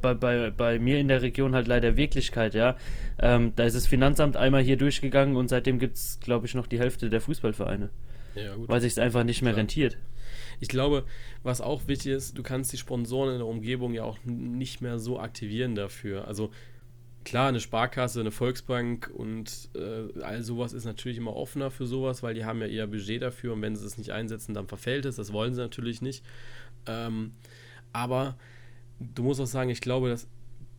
[0.00, 2.76] bei, bei, bei mir in der Region halt leider Wirklichkeit, ja.
[3.18, 6.66] Ähm, da ist das Finanzamt einmal hier durchgegangen und seitdem gibt es, glaube ich, noch
[6.66, 7.90] die Hälfte der Fußballvereine.
[8.34, 8.68] Ja, gut.
[8.68, 9.60] Weil sich es einfach nicht mehr Klar.
[9.60, 9.98] rentiert.
[10.60, 11.04] Ich glaube,
[11.42, 14.98] was auch wichtig ist, du kannst die Sponsoren in der Umgebung ja auch nicht mehr
[14.98, 16.28] so aktivieren dafür.
[16.28, 16.50] Also
[17.24, 22.22] klar, eine Sparkasse, eine Volksbank und äh, all sowas ist natürlich immer offener für sowas,
[22.22, 25.04] weil die haben ja eher Budget dafür und wenn sie es nicht einsetzen, dann verfällt
[25.04, 25.16] es.
[25.16, 26.24] Das wollen sie natürlich nicht.
[26.86, 27.32] Ähm,
[27.92, 28.36] aber
[28.98, 30.28] du musst auch sagen, ich glaube, dass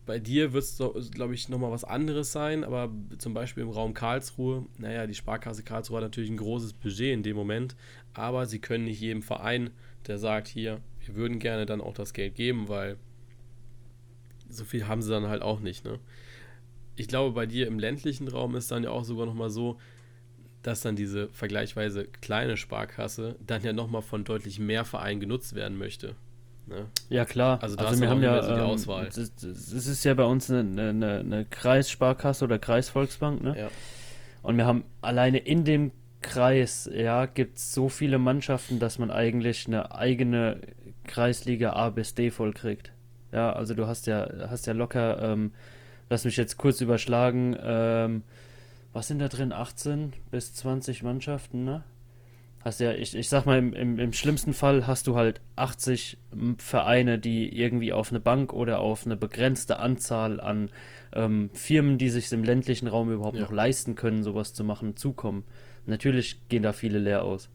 [0.06, 3.94] bei dir wird es, glaube ich, nochmal was anderes sein, aber zum Beispiel im Raum
[3.94, 7.76] Karlsruhe, naja, die Sparkasse Karlsruhe hat natürlich ein großes Budget in dem Moment,
[8.14, 9.70] aber sie können nicht jedem Verein,
[10.08, 12.98] der sagt, hier, wir würden gerne dann auch das Geld geben, weil
[14.50, 16.00] so viel haben sie dann halt auch nicht, ne?
[17.02, 19.78] Ich glaube, bei dir im ländlichen Raum ist dann ja auch sogar nochmal so,
[20.62, 25.78] dass dann diese vergleichsweise kleine Sparkasse dann ja nochmal von deutlich mehr Vereinen genutzt werden
[25.78, 26.16] möchte.
[26.68, 26.86] Ne?
[27.10, 27.62] Ja, klar.
[27.62, 29.08] Also, also wir haben ja so die ähm, Auswahl.
[29.08, 33.58] Es ist ja bei uns eine, eine, eine Kreissparkasse oder Kreisvolksbank, ne?
[33.58, 33.70] Ja.
[34.44, 39.10] Und wir haben alleine in dem Kreis, ja, gibt es so viele Mannschaften, dass man
[39.10, 40.62] eigentlich eine eigene
[41.06, 42.92] Kreisliga A bis D vollkriegt.
[43.32, 45.52] Ja, also du hast ja, hast ja locker ähm,
[46.12, 48.24] lass mich jetzt kurz überschlagen, ähm,
[48.92, 49.54] was sind da drin?
[49.54, 51.86] 18 bis 20 Mannschaften, ne?
[52.60, 56.18] Hast ja, ich, ich sag mal, im, im, im schlimmsten Fall hast du halt 80
[56.58, 60.70] Vereine, die irgendwie auf eine Bank oder auf eine begrenzte Anzahl an
[61.14, 63.44] ähm, Firmen, die sich im ländlichen Raum überhaupt ja.
[63.44, 65.46] noch leisten können, sowas zu machen, zukommen.
[65.86, 67.50] Natürlich gehen da viele leer aus.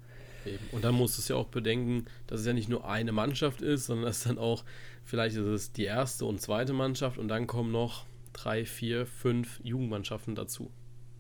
[0.47, 0.65] Eben.
[0.73, 3.61] Und dann musst du es ja auch bedenken, dass es ja nicht nur eine Mannschaft
[3.61, 4.65] ist, sondern dass dann auch,
[5.05, 9.61] vielleicht ist es die erste und zweite Mannschaft und dann kommen noch drei, vier, fünf
[9.65, 10.71] Jugendmannschaften dazu.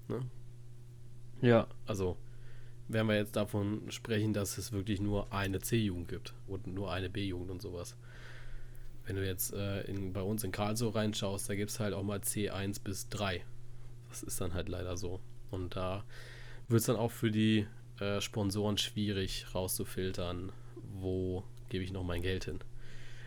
[0.09, 0.21] Ne?
[1.41, 1.67] Ja.
[1.87, 2.19] Also,
[2.89, 7.09] wenn wir jetzt davon sprechen, dass es wirklich nur eine C-Jugend gibt und nur eine
[7.09, 7.97] B-Jugend und sowas.
[9.07, 12.03] Wenn du jetzt äh, in, bei uns in Karlsruhe reinschaust, da gibt es halt auch
[12.03, 13.45] mal C1 bis 3.
[14.11, 15.21] Das ist dann halt leider so.
[15.51, 16.05] Und da
[16.69, 17.67] wird es dann auch für die
[17.99, 20.53] äh, Sponsoren schwierig rauszufiltern,
[20.93, 22.59] wo gebe ich noch mein Geld hin.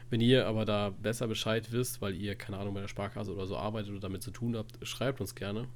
[0.10, 3.46] Wenn ihr aber da besser Bescheid wisst, weil ihr, keine Ahnung, bei der Sparkasse oder
[3.46, 5.68] so arbeitet oder damit zu tun habt, schreibt uns gerne.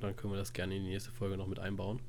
[0.00, 2.00] Dann können wir das gerne in die nächste Folge noch mit einbauen.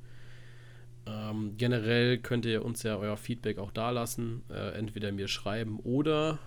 [1.05, 4.43] Ähm, generell könnt ihr uns ja euer Feedback auch da lassen.
[4.49, 6.39] Äh, entweder mir schreiben oder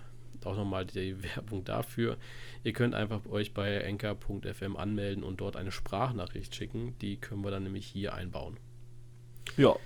[0.44, 2.16] auch nochmal die Werbung dafür.
[2.64, 6.94] Ihr könnt einfach euch bei enker.fm anmelden und dort eine Sprachnachricht schicken.
[7.00, 8.56] Die können wir dann nämlich hier einbauen.
[9.56, 9.76] Ja.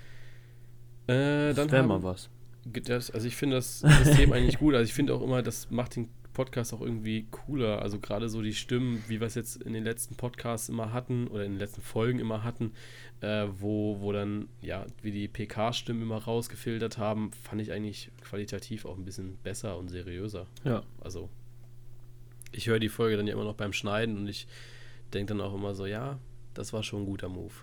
[1.07, 2.29] Äh, dann wäre mal was.
[2.65, 4.75] Das, also ich finde das System eigentlich gut.
[4.75, 7.81] Also ich finde auch immer, das macht den Podcast auch irgendwie cooler.
[7.81, 11.27] Also gerade so die Stimmen, wie wir es jetzt in den letzten Podcasts immer hatten
[11.27, 12.73] oder in den letzten Folgen immer hatten,
[13.21, 18.85] äh, wo, wo dann, ja, wie die PK-Stimmen immer rausgefiltert haben, fand ich eigentlich qualitativ
[18.85, 20.47] auch ein bisschen besser und seriöser.
[20.63, 20.83] Ja.
[21.01, 21.29] Also
[22.51, 24.47] ich höre die Folge dann ja immer noch beim Schneiden und ich
[25.13, 26.19] denke dann auch immer so, ja,
[26.53, 27.53] das war schon ein guter Move.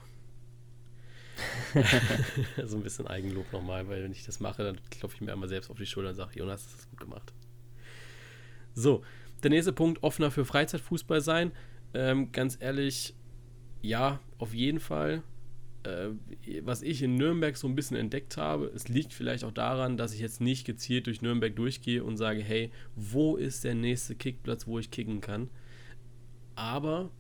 [2.65, 5.49] so ein bisschen Eigenlob nochmal, weil wenn ich das mache, dann klopfe ich mir einmal
[5.49, 7.33] selbst auf die Schulter und sage, Jonas, das ist gut gemacht.
[8.75, 9.03] So,
[9.43, 11.53] der nächste Punkt, offener für Freizeitfußball sein.
[11.95, 13.15] Ähm, ganz ehrlich,
[13.83, 15.23] ja, auf jeden Fall.
[15.85, 16.09] Äh,
[16.63, 20.13] was ich in Nürnberg so ein bisschen entdeckt habe, es liegt vielleicht auch daran, dass
[20.13, 24.67] ich jetzt nicht gezielt durch Nürnberg durchgehe und sage, hey, wo ist der nächste Kickplatz,
[24.67, 25.51] wo ich kicken kann?
[26.57, 27.11] Aber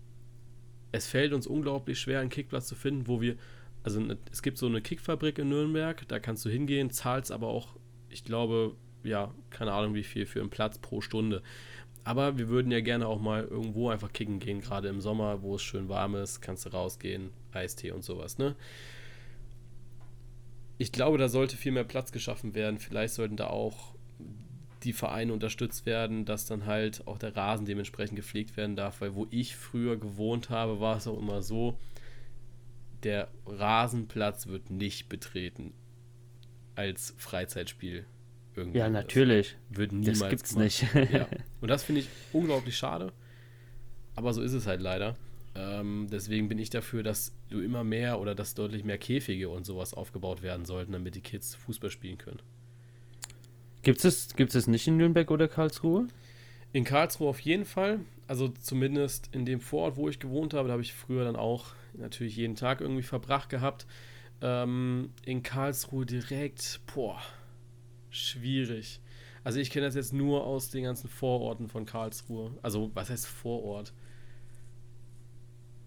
[0.90, 3.36] es fällt uns unglaublich schwer, einen Kickplatz zu finden, wo wir
[3.82, 7.48] also ne, es gibt so eine Kickfabrik in Nürnberg, da kannst du hingehen, zahlst aber
[7.48, 7.76] auch,
[8.08, 11.42] ich glaube, ja, keine Ahnung wie viel für einen Platz pro Stunde.
[12.04, 15.56] Aber wir würden ja gerne auch mal irgendwo einfach kicken gehen, gerade im Sommer, wo
[15.56, 18.56] es schön warm ist, kannst du rausgehen, Eistee und sowas, ne?
[20.78, 22.78] Ich glaube, da sollte viel mehr Platz geschaffen werden.
[22.78, 23.94] Vielleicht sollten da auch
[24.84, 29.14] die Vereine unterstützt werden, dass dann halt auch der Rasen dementsprechend gepflegt werden darf, weil
[29.14, 31.76] wo ich früher gewohnt habe, war es auch immer so,
[33.02, 35.72] der Rasenplatz wird nicht betreten
[36.74, 38.04] als Freizeitspiel.
[38.54, 38.78] Irgendwie.
[38.78, 39.56] Ja, natürlich.
[39.70, 40.94] Das wird niemals das gibt's gemacht.
[40.94, 41.12] nicht.
[41.12, 41.28] ja.
[41.60, 43.12] Und das finde ich unglaublich schade.
[44.16, 45.16] Aber so ist es halt leider.
[45.54, 49.64] Ähm, deswegen bin ich dafür, dass du immer mehr oder dass deutlich mehr Käfige und
[49.64, 52.40] sowas aufgebaut werden sollten, damit die Kids Fußball spielen können.
[53.82, 56.08] Gibt es, gibt es nicht in Nürnberg oder Karlsruhe?
[56.72, 58.00] In Karlsruhe auf jeden Fall.
[58.26, 61.74] Also zumindest in dem Vorort, wo ich gewohnt habe, da habe ich früher dann auch
[61.98, 63.86] natürlich jeden Tag irgendwie verbracht gehabt.
[64.40, 67.20] Ähm, in Karlsruhe direkt, boah,
[68.10, 69.00] schwierig.
[69.44, 72.56] Also ich kenne das jetzt nur aus den ganzen Vororten von Karlsruhe.
[72.62, 73.92] Also was heißt Vorort?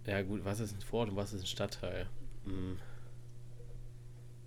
[0.05, 2.07] Ja gut, was ist ein Vorort und was ist ein Stadtteil?
[2.45, 2.77] Hm.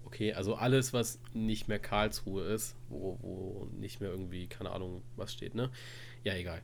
[0.05, 5.03] Okay, also alles, was nicht mehr Karlsruhe ist, wo, wo nicht mehr irgendwie, keine Ahnung,
[5.16, 5.70] was steht, ne?
[6.22, 6.62] Ja, egal.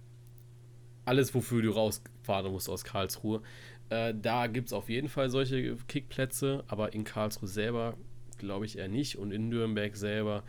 [1.04, 3.42] Alles, wofür du rausfahren musst aus Karlsruhe.
[3.90, 7.96] Äh, da gibt es auf jeden Fall solche Kickplätze, aber in Karlsruhe selber
[8.38, 9.16] glaube ich eher nicht.
[9.16, 10.44] Und in Nürnberg selber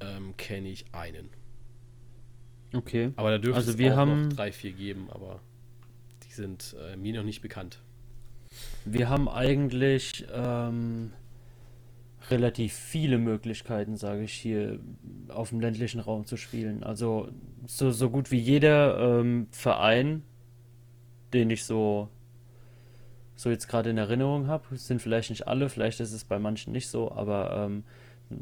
[0.00, 1.30] ähm, kenne ich einen.
[2.74, 3.12] Okay.
[3.16, 5.40] Aber da dürfte also es wir auch haben, noch drei, vier geben, aber
[6.24, 7.80] die sind äh, mir noch nicht bekannt.
[8.84, 11.12] Wir haben eigentlich ähm,
[12.30, 14.80] relativ viele Möglichkeiten, sage ich, hier
[15.28, 16.82] auf dem ländlichen Raum zu spielen.
[16.82, 17.28] Also
[17.66, 20.22] so, so gut wie jeder ähm, Verein,
[21.32, 22.08] den ich so
[23.40, 24.76] so jetzt gerade in Erinnerung habe.
[24.76, 27.84] Sind vielleicht nicht alle, vielleicht ist es bei manchen nicht so, aber ähm,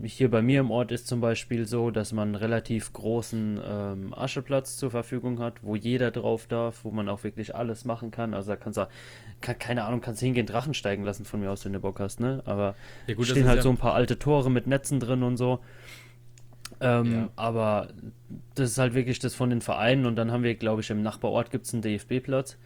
[0.03, 4.15] hier bei mir im Ort ist zum Beispiel so, dass man einen relativ großen ähm,
[4.15, 8.35] Ascheplatz zur Verfügung hat, wo jeder drauf darf, wo man auch wirklich alles machen kann.
[8.35, 8.89] Also da kannst du,
[9.41, 12.01] kann, keine Ahnung, kannst du hingehen, Drachen steigen lassen von mir aus, wenn du Bock
[12.01, 12.43] hast, ne?
[12.45, 12.75] Aber
[13.07, 15.61] ja, gut, stehen halt ja so ein paar alte Tore mit Netzen drin und so.
[16.81, 17.29] Ähm, ja.
[17.37, 17.89] Aber
[18.57, 21.03] das ist halt wirklich das von den Vereinen und dann haben wir, glaube ich, im
[21.03, 22.59] Nachbarort gibt es einen DFB-Platz.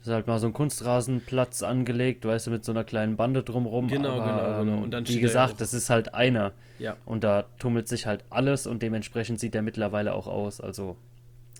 [0.00, 3.42] Das ist halt mal so ein Kunstrasenplatz angelegt, weißt du, mit so einer kleinen Bande
[3.42, 3.86] drumrum.
[3.88, 4.76] Genau, aber, genau, genau.
[4.78, 6.52] Ähm, und dann wie gesagt, das ist halt einer.
[6.78, 6.96] Ja.
[7.04, 10.62] Und da tummelt sich halt alles und dementsprechend sieht der mittlerweile auch aus.
[10.62, 10.96] Also,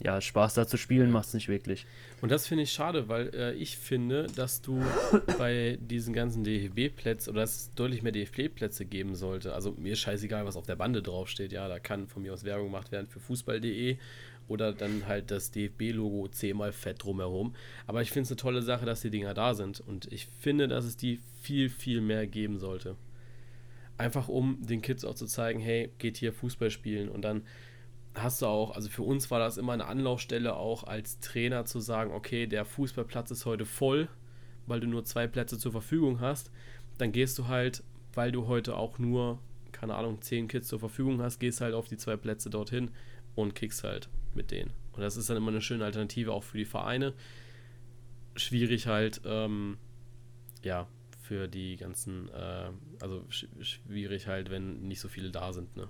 [0.03, 1.85] ja, Spaß da zu spielen macht es nicht wirklich.
[2.23, 4.83] Und das finde ich schade, weil äh, ich finde, dass du
[5.39, 9.53] bei diesen ganzen DFB-Plätzen oder dass es deutlich mehr DFB-Plätze geben sollte.
[9.55, 11.53] Also mir ist scheißegal, was auf der Bande draufsteht.
[11.53, 13.99] Ja, da kann von mir aus Werbung gemacht werden für Fußball.de
[14.51, 17.55] oder dann halt das DFB-Logo zehnmal fett drumherum.
[17.87, 19.81] Aber ich finde es eine tolle Sache, dass die Dinger da sind.
[19.81, 22.97] Und ich finde, dass es die viel, viel mehr geben sollte.
[23.97, 27.09] Einfach um den Kids auch zu zeigen, hey, geht hier Fußball spielen.
[27.09, 27.43] Und dann
[28.15, 31.79] hast du auch, also für uns war das immer eine Anlaufstelle, auch als Trainer zu
[31.79, 34.09] sagen, okay, der Fußballplatz ist heute voll,
[34.67, 36.51] weil du nur zwei Plätze zur Verfügung hast.
[36.99, 37.85] Dann gehst du halt,
[38.15, 39.39] weil du heute auch nur,
[39.71, 42.91] keine Ahnung, zehn Kids zur Verfügung hast, gehst halt auf die zwei Plätze dorthin
[43.37, 44.73] und kickst halt mit denen.
[44.93, 47.15] Und das ist dann immer eine schöne Alternative auch für die Vereine.
[48.37, 49.79] Schwierig halt, ähm,
[50.63, 50.87] ja,
[51.21, 55.89] für die ganzen, äh, also sch schwierig halt, wenn nicht so viele da sind, ne?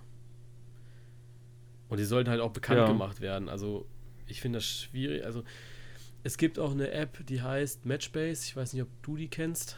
[1.88, 2.86] Und die sollten halt auch bekannt ja.
[2.86, 3.48] gemacht werden.
[3.48, 3.86] Also
[4.26, 5.24] ich finde das schwierig.
[5.24, 5.42] Also
[6.22, 8.44] es gibt auch eine App, die heißt Matchbase.
[8.46, 9.76] Ich weiß nicht, ob du die kennst.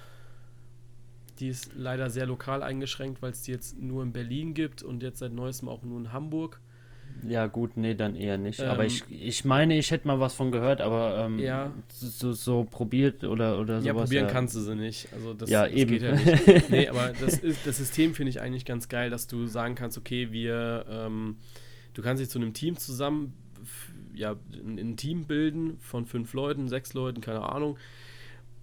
[1.38, 5.02] Die ist leider sehr lokal eingeschränkt, weil es die jetzt nur in Berlin gibt und
[5.02, 6.60] jetzt seit neuestem auch nur in Hamburg.
[7.26, 8.60] Ja, gut, nee, dann eher nicht.
[8.60, 11.72] Ähm, aber ich, ich meine, ich hätte mal was von gehört, aber ähm, ja.
[11.88, 13.84] so, so probiert oder, oder sowas.
[13.84, 14.32] Ja, probieren ja.
[14.32, 15.08] kannst du sie nicht.
[15.12, 15.90] Also das, ja, das eben.
[15.90, 16.46] geht ja nicht.
[16.70, 19.96] nee, aber das, ist, das System finde ich eigentlich ganz geil, dass du sagen kannst,
[19.98, 21.36] okay, wir, ähm,
[21.94, 23.34] du kannst dich zu einem Team zusammen,
[24.14, 27.78] ja, ein, ein Team bilden von fünf Leuten, sechs Leuten, keine Ahnung.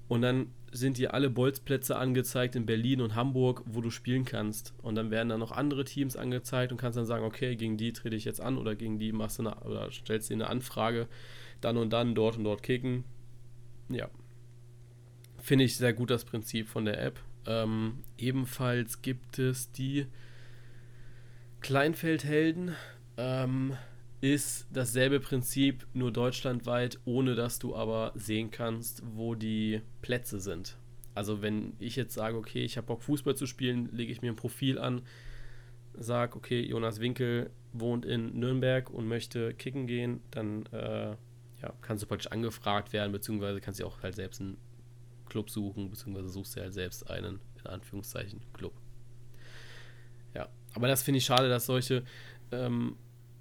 [0.08, 4.74] Und dann sind dir alle Bolzplätze angezeigt in Berlin und Hamburg, wo du spielen kannst.
[4.82, 7.94] Und dann werden dann noch andere Teams angezeigt und kannst dann sagen, okay, gegen die
[7.94, 11.08] trete ich jetzt an oder gegen die machst du eine, oder stellst dir eine Anfrage,
[11.62, 13.04] dann und dann dort und dort kicken.
[13.90, 14.10] Ja.
[15.38, 17.20] Finde ich sehr gut das Prinzip von der App.
[17.46, 20.06] Ähm, ebenfalls gibt es die
[21.62, 22.76] Kleinfeldhelden.
[23.18, 23.76] Ähm,
[24.22, 30.78] ist dasselbe Prinzip, nur deutschlandweit, ohne dass du aber sehen kannst, wo die Plätze sind.
[31.16, 34.32] Also wenn ich jetzt sage, okay, ich habe Bock Fußball zu spielen, lege ich mir
[34.32, 35.02] ein Profil an,
[35.94, 41.16] sage, okay, Jonas Winkel wohnt in Nürnberg und möchte kicken gehen, dann äh,
[41.62, 44.58] ja, kannst du praktisch angefragt werden, beziehungsweise kannst du auch halt selbst einen
[45.28, 48.74] Club suchen, beziehungsweise suchst du halt selbst einen, in Anführungszeichen, Club.
[50.34, 52.04] Ja, aber das finde ich schade, dass solche
[52.52, 52.96] ähm,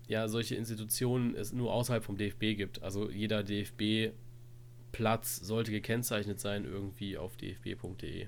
[0.09, 2.83] ja solche Institutionen es nur außerhalb vom DFB gibt.
[2.83, 8.27] Also jeder DFB-Platz sollte gekennzeichnet sein irgendwie auf dfb.de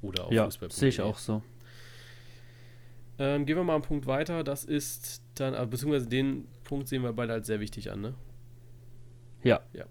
[0.00, 0.76] oder auf ja, fußball.de.
[0.76, 1.42] sehe ich auch so.
[3.18, 4.42] Ähm, gehen wir mal einen Punkt weiter.
[4.42, 8.14] Das ist dann, äh, beziehungsweise den Punkt sehen wir beide als sehr wichtig an, ne?
[9.44, 9.60] Ja.
[9.74, 9.84] Ja.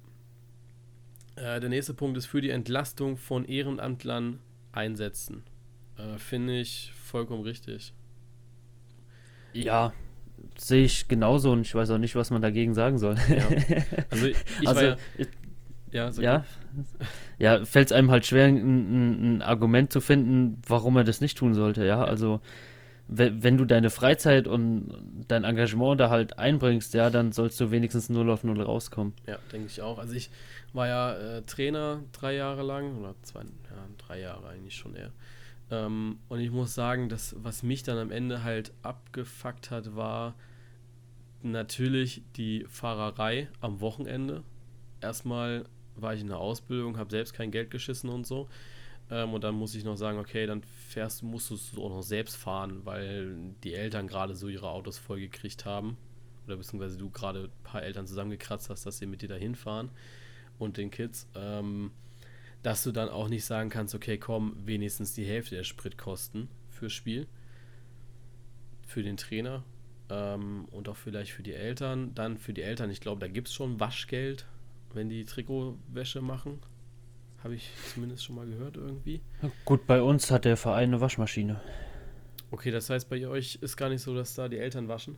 [1.36, 4.40] Äh, der nächste Punkt ist für die Entlastung von Ehrenamtlern
[4.72, 5.44] einsetzen.
[5.98, 7.94] Äh, Finde ich vollkommen richtig.
[9.54, 9.94] Ja,
[10.58, 13.16] sehe ich genauso und ich weiß auch nicht, was man dagegen sagen soll.
[13.30, 13.44] Ja.
[14.10, 15.28] Also, ich, ich also, ja, ich,
[15.92, 16.46] ja, so ja,
[17.38, 21.22] ja fällt es einem halt schwer, ein, ein, ein, Argument zu finden, warum er das
[21.22, 21.86] nicht tun sollte.
[21.86, 22.42] Ja, also
[23.14, 28.08] wenn du deine Freizeit und dein Engagement da halt einbringst, ja, dann sollst du wenigstens
[28.08, 29.14] 0 auf 0 rauskommen.
[29.28, 30.00] Ja, denke ich auch.
[30.00, 30.30] Also ich
[30.72, 35.12] war ja äh, Trainer drei Jahre lang, oder zwei, ja, drei Jahre eigentlich schon eher.
[35.72, 40.36] Ähm, und ich muss sagen, dass was mich dann am Ende halt abgefuckt hat, war
[41.42, 44.44] natürlich die Fahrerei am Wochenende.
[45.00, 48.50] Erstmal war ich in der Ausbildung, habe selbst kein Geld geschissen und so.
[49.10, 52.04] Ähm, und dann muss ich noch sagen, okay, dann fährst, musst du es auch noch
[52.04, 55.98] selbst fahren, weil die Eltern gerade so ihre Autos vollgekriegt haben.
[56.46, 59.90] Oder beziehungsweise du gerade ein paar Eltern zusammengekratzt hast, dass sie mit dir dahin fahren
[60.60, 61.28] und den Kids.
[61.36, 61.92] Ähm,
[62.64, 66.94] dass du dann auch nicht sagen kannst, okay, komm, wenigstens die Hälfte der Spritkosten fürs
[66.94, 67.28] Spiel,
[68.86, 69.64] für den Trainer
[70.10, 72.14] ähm, und auch vielleicht für die Eltern.
[72.14, 74.46] Dann für die Eltern, ich glaube, da gibt es schon Waschgeld,
[74.94, 76.60] wenn die Trikotwäsche machen.
[77.44, 79.22] Habe ich zumindest schon mal gehört irgendwie.
[79.66, 81.60] Gut, bei uns hat der Verein eine Waschmaschine.
[82.52, 85.18] Okay, das heißt, bei euch ist gar nicht so, dass da die Eltern waschen?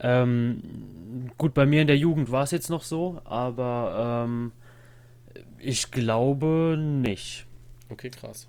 [0.00, 4.52] Ähm, gut, bei mir in der Jugend war es jetzt noch so, aber ähm,
[5.58, 7.46] ich glaube nicht.
[7.88, 8.48] Okay, krass.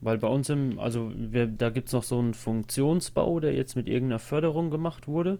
[0.00, 3.74] Weil bei uns im, also wir, da gibt es noch so einen Funktionsbau, der jetzt
[3.74, 5.38] mit irgendeiner Förderung gemacht wurde.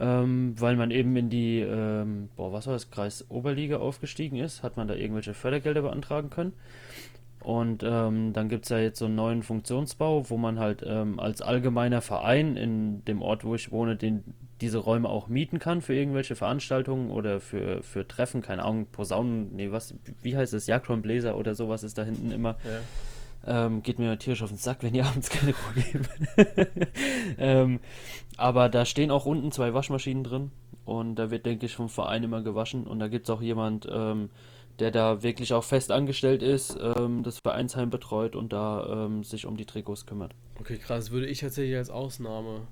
[0.00, 4.62] Ähm, weil man eben in die, ähm, boah, was war das, Kreis Oberliga aufgestiegen ist,
[4.62, 6.52] hat man da irgendwelche Fördergelder beantragen können.
[7.42, 11.20] Und ähm, dann gibt es ja jetzt so einen neuen Funktionsbau, wo man halt ähm,
[11.20, 14.24] als allgemeiner Verein in dem Ort, wo ich wohne, den,
[14.60, 19.54] diese Räume auch mieten kann für irgendwelche Veranstaltungen oder für, für Treffen, keine Ahnung, Posaunen,
[19.54, 22.56] nee, was, wie heißt es, Jagdhornbläser oder sowas ist da hinten immer.
[22.64, 23.66] Ja.
[23.66, 26.78] Ähm, geht mir tierisch auf den Sack, wenn ihr abends keine Ruhe gebt.
[27.38, 27.78] ähm,
[28.36, 30.50] aber da stehen auch unten zwei Waschmaschinen drin
[30.84, 33.86] und da wird, denke ich, vom Verein immer gewaschen und da gibt es auch jemand,
[33.90, 34.30] ähm,
[34.78, 39.46] der da wirklich auch fest angestellt ist, ähm, das Vereinsheim betreut und da ähm, sich
[39.46, 40.34] um die Trikots kümmert.
[40.60, 41.10] Okay, krass.
[41.10, 42.68] Würde ich tatsächlich als Ausnahme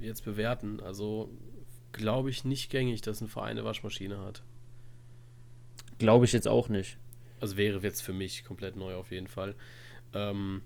[0.00, 0.80] jetzt bewerten.
[0.80, 1.30] Also
[1.92, 4.42] glaube ich nicht gängig, dass ein Verein eine Waschmaschine hat.
[5.98, 6.98] Glaube ich jetzt auch nicht.
[7.40, 9.54] Also wäre jetzt für mich komplett neu auf jeden Fall.
[10.14, 10.62] Ähm,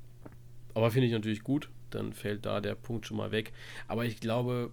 [0.74, 1.70] aber finde ich natürlich gut.
[1.90, 3.52] Dann fällt da der Punkt schon mal weg.
[3.88, 4.72] Aber ich glaube,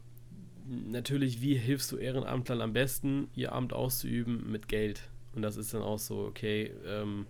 [0.66, 5.09] natürlich, wie hilfst du Ehrenamtlern am besten, ihr Amt auszuüben mit Geld?
[5.34, 7.28] Und das ist dann auch so, okay, ähm,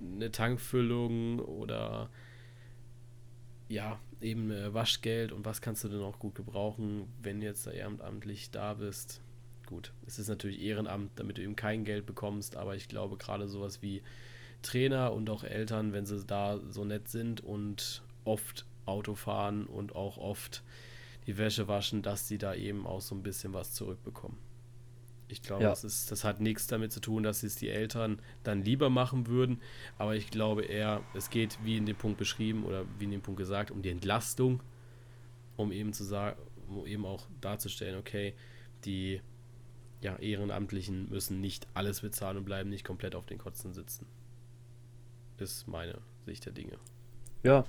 [0.00, 2.10] eine Tankfüllung oder
[3.68, 7.70] ja, eben äh, Waschgeld und was kannst du denn auch gut gebrauchen, wenn jetzt da
[7.70, 9.20] ehrenamtlich da bist.
[9.66, 13.48] Gut, es ist natürlich Ehrenamt, damit du eben kein Geld bekommst, aber ich glaube gerade
[13.48, 14.02] sowas wie
[14.62, 19.94] Trainer und auch Eltern, wenn sie da so nett sind und oft Auto fahren und
[19.94, 20.62] auch oft
[21.26, 24.36] die Wäsche waschen, dass sie da eben auch so ein bisschen was zurückbekommen.
[25.28, 25.70] Ich glaube, Ja.
[25.70, 29.26] das, ist, das hat nichts damit zu tun, dass es die Eltern dann lieber machen
[29.26, 29.60] würden.
[29.98, 33.22] Aber ich glaube eher, es geht, wie in dem Punkt beschrieben oder wie in dem
[33.22, 34.62] Punkt gesagt, um die Entlastung,
[35.56, 38.34] um eben zu sagen, um eben auch darzustellen, okay,
[38.84, 39.20] die
[40.02, 44.06] ja, Ehrenamtlichen müssen nicht alles bezahlen und bleiben nicht komplett auf den Kotzen sitzen.
[45.38, 46.78] Ist meine Sicht der Dinge.
[47.44, 47.64] Ja,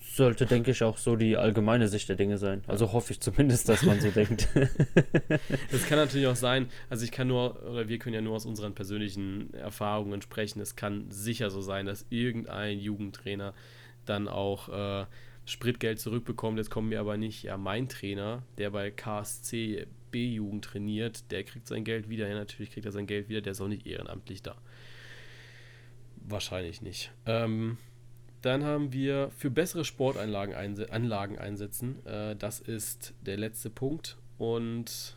[0.00, 2.62] sollte, denke ich, auch so die allgemeine Sicht der Dinge sein.
[2.66, 4.48] Also hoffe ich zumindest, dass man so denkt.
[5.70, 8.46] Es kann natürlich auch sein, also ich kann nur, oder wir können ja nur aus
[8.46, 10.60] unseren persönlichen Erfahrungen sprechen.
[10.60, 13.52] Es kann sicher so sein, dass irgendein Jugendtrainer
[14.04, 15.06] dann auch äh,
[15.44, 16.58] Spritgeld zurückbekommt.
[16.58, 21.66] Jetzt kommen wir aber nicht, ja, mein Trainer, der bei KSC B-Jugend trainiert, der kriegt
[21.66, 22.28] sein Geld wieder.
[22.28, 24.56] Ja, natürlich kriegt er sein Geld wieder, der ist auch nicht ehrenamtlich da.
[26.28, 27.12] Wahrscheinlich nicht.
[27.26, 27.78] Ähm,
[28.46, 32.04] dann haben wir für bessere Sportanlagen einse Anlagen einsetzen.
[32.06, 34.16] Äh, das ist der letzte Punkt.
[34.38, 35.16] Und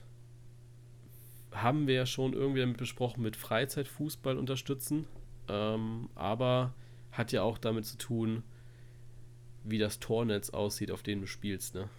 [1.51, 5.05] haben wir ja schon irgendwie damit besprochen, mit Freizeitfußball unterstützen.
[5.47, 6.73] Ähm, aber
[7.11, 8.43] hat ja auch damit zu tun,
[9.63, 11.89] wie das Tornetz aussieht, auf dem du spielst, ne?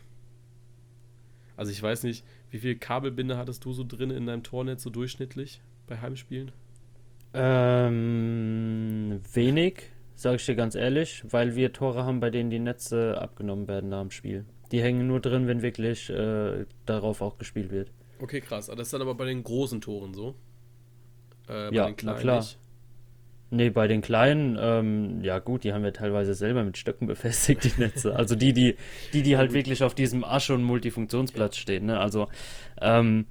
[1.56, 4.88] Also ich weiß nicht, wie viel Kabelbinder hattest du so drin in deinem Tornetz so
[4.88, 6.52] durchschnittlich bei Heimspielen?
[7.32, 9.90] ähm, wenig,
[10.20, 13.88] sage ich dir ganz ehrlich, weil wir Tore haben, bei denen die Netze abgenommen werden
[13.90, 14.44] nach dem Spiel.
[14.70, 17.90] Die hängen nur drin, wenn wirklich äh, darauf auch gespielt wird.
[18.20, 18.66] Okay, krass.
[18.66, 20.34] Das ist dann aber bei den großen Toren so.
[21.48, 22.38] Äh, bei Ja, den na klar.
[22.38, 22.58] nicht.
[23.52, 27.64] Nee, bei den kleinen, ähm, ja gut, die haben wir teilweise selber mit Stöcken befestigt,
[27.64, 28.14] die Netze.
[28.14, 28.76] Also die, die,
[29.12, 31.98] die, die halt wirklich auf diesem Asche- und Multifunktionsplatz stehen, ne?
[31.98, 32.28] Also,
[32.80, 33.26] ähm,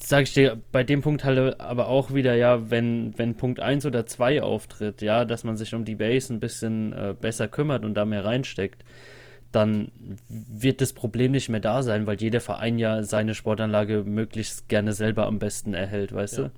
[0.00, 3.86] sag ich dir, bei dem Punkt halt aber auch wieder, ja, wenn, wenn Punkt 1
[3.86, 7.84] oder 2 auftritt, ja, dass man sich um die Base ein bisschen äh, besser kümmert
[7.84, 8.84] und da mehr reinsteckt,
[9.50, 9.90] dann
[10.28, 14.92] wird das Problem nicht mehr da sein, weil jeder Verein ja seine Sportanlage möglichst gerne
[14.92, 16.50] selber am besten erhält, weißt Ja.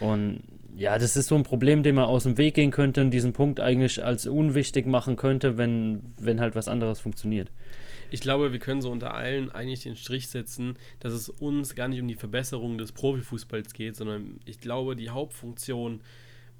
[0.00, 0.04] du?
[0.04, 0.42] Und
[0.76, 3.32] ja, das ist so ein Problem, dem man aus dem Weg gehen könnte und diesen
[3.32, 7.48] Punkt eigentlich als unwichtig machen könnte, wenn, wenn halt was anderes funktioniert.
[8.14, 11.88] Ich glaube, wir können so unter allen eigentlich den Strich setzen, dass es uns gar
[11.88, 16.00] nicht um die Verbesserung des Profifußballs geht, sondern ich glaube, die Hauptfunktion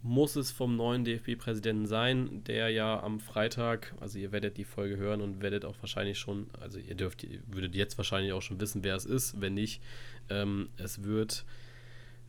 [0.02, 4.96] muss es vom neuen DFB-Präsidenten sein, der ja am Freitag, also ihr werdet die Folge
[4.96, 8.82] hören und werdet auch wahrscheinlich schon, also ihr dürft, würdet jetzt wahrscheinlich auch schon wissen,
[8.82, 9.40] wer es ist.
[9.40, 9.80] Wenn nicht,
[10.30, 11.44] ähm, es wird,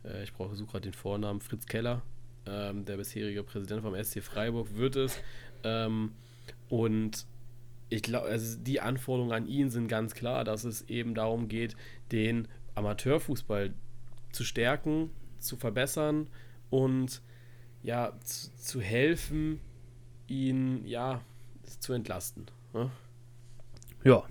[0.04, 2.00] äh, ich brauche suche gerade den Vornamen, Fritz Keller,
[2.46, 5.18] ähm, der bisherige Präsident vom SC Freiburg, wird es.
[5.64, 6.12] Ähm,
[6.68, 7.26] und
[7.88, 11.76] ich glaube, also die Anforderungen an ihn sind ganz klar, dass es eben darum geht,
[12.12, 13.72] den Amateurfußball
[14.32, 16.28] zu stärken, zu verbessern
[16.70, 17.22] und
[17.82, 19.60] ja, zu, zu helfen,
[20.26, 21.20] ihn ja
[21.80, 22.46] zu entlasten.
[22.74, 22.90] Ne?
[24.04, 24.24] Ja,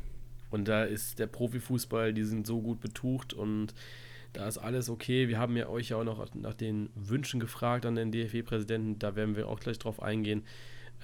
[0.52, 3.74] Und da ist der Profifußball, die sind so gut betucht und
[4.34, 5.30] da ist alles okay.
[5.30, 9.00] Wir haben ja euch ja auch noch nach den Wünschen gefragt an den DFB-Präsidenten.
[9.00, 10.44] Da werden wir auch gleich drauf eingehen,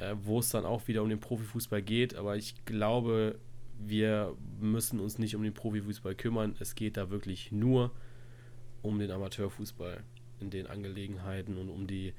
[0.02, 2.16] äh, wo es dann auch wieder um den Profifußball geht.
[2.16, 3.40] Aber ich glaube,
[3.78, 6.56] wir müssen uns nicht um den Profifußball kümmern.
[6.60, 7.92] Es geht da wirklich nur
[8.82, 10.04] um den Amateurfußball
[10.40, 12.14] in den Angelegenheiten und um die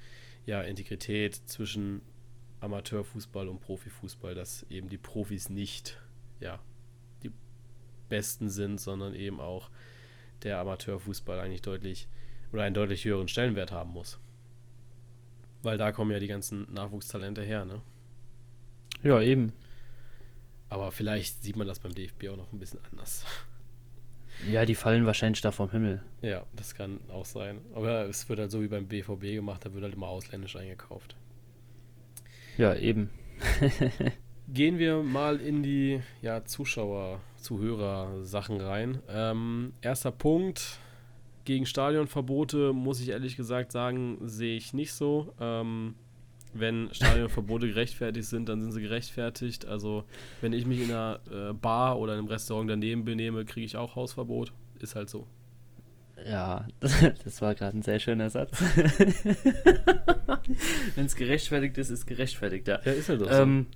[0.47, 2.03] ja, Integrität zwischen
[2.61, 6.01] Amateurfußball und Profifußball, dass eben die Profis nicht
[6.39, 6.61] ja,
[7.25, 7.33] die
[8.09, 9.71] Besten sind, sondern eben auch
[10.45, 12.07] der Amateurfußball eigentlich deutlich
[12.53, 14.21] oder einen deutlich höheren Stellenwert haben muss.
[15.63, 17.81] Weil da kommen ja die ganzen Nachwuchstalente her, ne?
[19.03, 19.53] ja, eben.
[20.69, 23.25] Aber vielleicht sieht man das beim DFB auch noch ein bisschen anders.
[24.51, 26.03] Ja, die fallen wahrscheinlich da vom Himmel.
[26.21, 27.61] Ja, das kann auch sein.
[27.75, 31.17] Aber es wird halt so wie beim BVB gemacht, da wird halt immer ausländisch eingekauft.
[32.57, 33.11] Ja, eben.
[34.49, 39.01] Gehen wir mal in die ja, Zuschauer, Zuhörer-Sachen rein.
[39.09, 40.79] Ähm, erster Punkt.
[41.45, 45.35] Gegen Stadionverbote muss ich ehrlich gesagt sagen, sehe ich nicht so.
[45.41, 45.95] Ähm,
[46.55, 49.67] wenn Stadionverbote gerechtfertigt sind, dann sind sie gerechtfertigt.
[49.67, 50.05] Also,
[50.41, 53.97] wenn ich mich in einer äh, Bar oder einem Restaurant daneben benehme, kriege ich auch
[53.97, 54.53] Hausverbot.
[54.81, 55.27] Ist halt so.
[56.27, 58.61] Ja, das war gerade ein sehr schöner Satz.
[60.95, 62.81] Wenn es gerechtfertigt ist, ist gerechtfertigt, ja.
[62.85, 63.67] Ja, ist halt doch Ähm,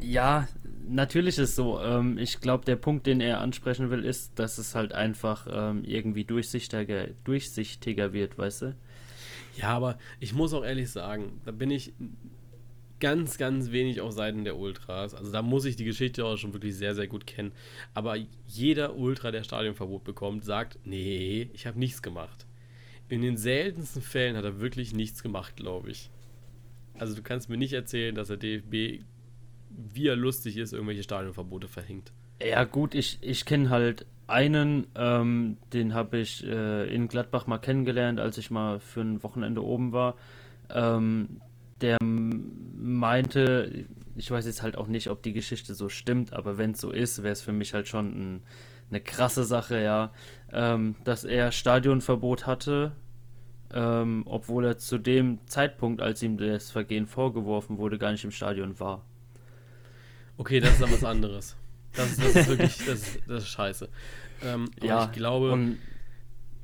[0.00, 0.48] ja,
[0.86, 1.80] natürlich ist so.
[1.80, 5.84] Ähm, ich glaube, der Punkt, den er ansprechen will, ist, dass es halt einfach ähm,
[5.84, 8.76] irgendwie durchsichtiger, durchsichtiger wird, weißt du?
[9.56, 11.92] Ja, aber ich muss auch ehrlich sagen, da bin ich
[13.00, 15.14] ganz, ganz wenig auf Seiten der Ultras.
[15.14, 17.52] Also da muss ich die Geschichte auch schon wirklich sehr, sehr gut kennen.
[17.92, 18.16] Aber
[18.46, 22.46] jeder Ultra, der Stadionverbot bekommt, sagt, nee, ich habe nichts gemacht.
[23.08, 26.10] In den seltensten Fällen hat er wirklich nichts gemacht, glaube ich.
[26.98, 29.04] Also du kannst mir nicht erzählen, dass der DFB
[29.76, 32.12] wie er lustig ist, irgendwelche Stadionverbote verhängt.
[32.42, 37.58] Ja, gut, ich, ich kenne halt einen, ähm, den habe ich äh, in Gladbach mal
[37.58, 40.16] kennengelernt, als ich mal für ein Wochenende oben war.
[40.70, 41.40] Ähm,
[41.80, 46.72] der meinte, ich weiß jetzt halt auch nicht, ob die Geschichte so stimmt, aber wenn
[46.72, 48.42] es so ist, wäre es für mich halt schon ein,
[48.90, 50.12] eine krasse Sache, ja,
[50.52, 52.92] ähm, dass er Stadionverbot hatte,
[53.72, 58.30] ähm, obwohl er zu dem Zeitpunkt, als ihm das Vergehen vorgeworfen wurde, gar nicht im
[58.30, 59.04] Stadion war.
[60.36, 61.56] Okay, das ist dann was anderes.
[61.94, 63.88] Das, das ist wirklich, das ist, das ist scheiße.
[64.42, 65.76] Ähm, ja, ich glaube.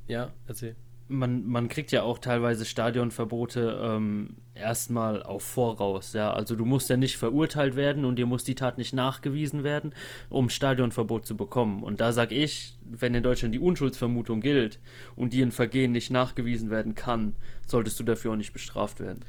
[0.09, 0.75] ja, erzähl
[1.11, 6.33] man, man kriegt ja auch teilweise Stadionverbote ähm, erstmal auf Voraus, ja.
[6.33, 9.93] Also du musst ja nicht verurteilt werden und dir muss die Tat nicht nachgewiesen werden,
[10.29, 11.83] um Stadionverbot zu bekommen.
[11.83, 14.79] Und da sag ich, wenn in Deutschland die Unschuldsvermutung gilt
[15.17, 17.35] und dir ein Vergehen nicht nachgewiesen werden kann,
[17.67, 19.25] solltest du dafür auch nicht bestraft werden.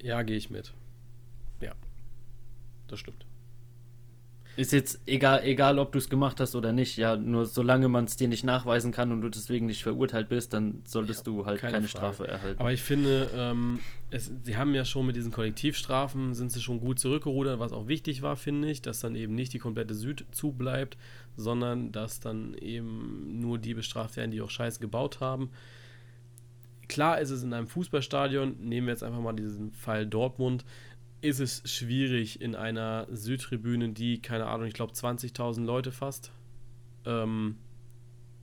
[0.00, 0.72] Ja, gehe ich mit.
[1.60, 1.72] Ja.
[2.86, 3.26] Das stimmt.
[4.56, 8.06] Ist jetzt egal, egal ob du es gemacht hast oder nicht, ja, nur solange man
[8.06, 11.46] es dir nicht nachweisen kann und du deswegen nicht verurteilt bist, dann solltest ja, du
[11.46, 12.58] halt keine, keine Strafe erhalten.
[12.58, 13.80] Aber ich finde, ähm,
[14.10, 17.86] es, sie haben ja schon mit diesen Kollektivstrafen, sind sie schon gut zurückgerudert, was auch
[17.86, 20.96] wichtig war, finde ich, dass dann eben nicht die komplette Süd zubleibt,
[21.36, 25.50] sondern dass dann eben nur die bestraft werden, die auch Scheiße gebaut haben.
[26.88, 30.64] Klar ist es in einem Fußballstadion, nehmen wir jetzt einfach mal diesen Fall Dortmund,
[31.20, 36.32] ist es schwierig in einer Südtribüne, die, keine Ahnung, ich glaube 20.000 Leute fast.
[37.04, 37.56] Ähm,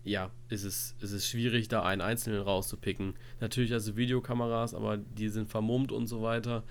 [0.04, 3.14] ja, ist es, ist es schwierig, da einen Einzelnen rauszupicken.
[3.40, 6.64] Natürlich also Videokameras, aber die sind vermummt und so weiter.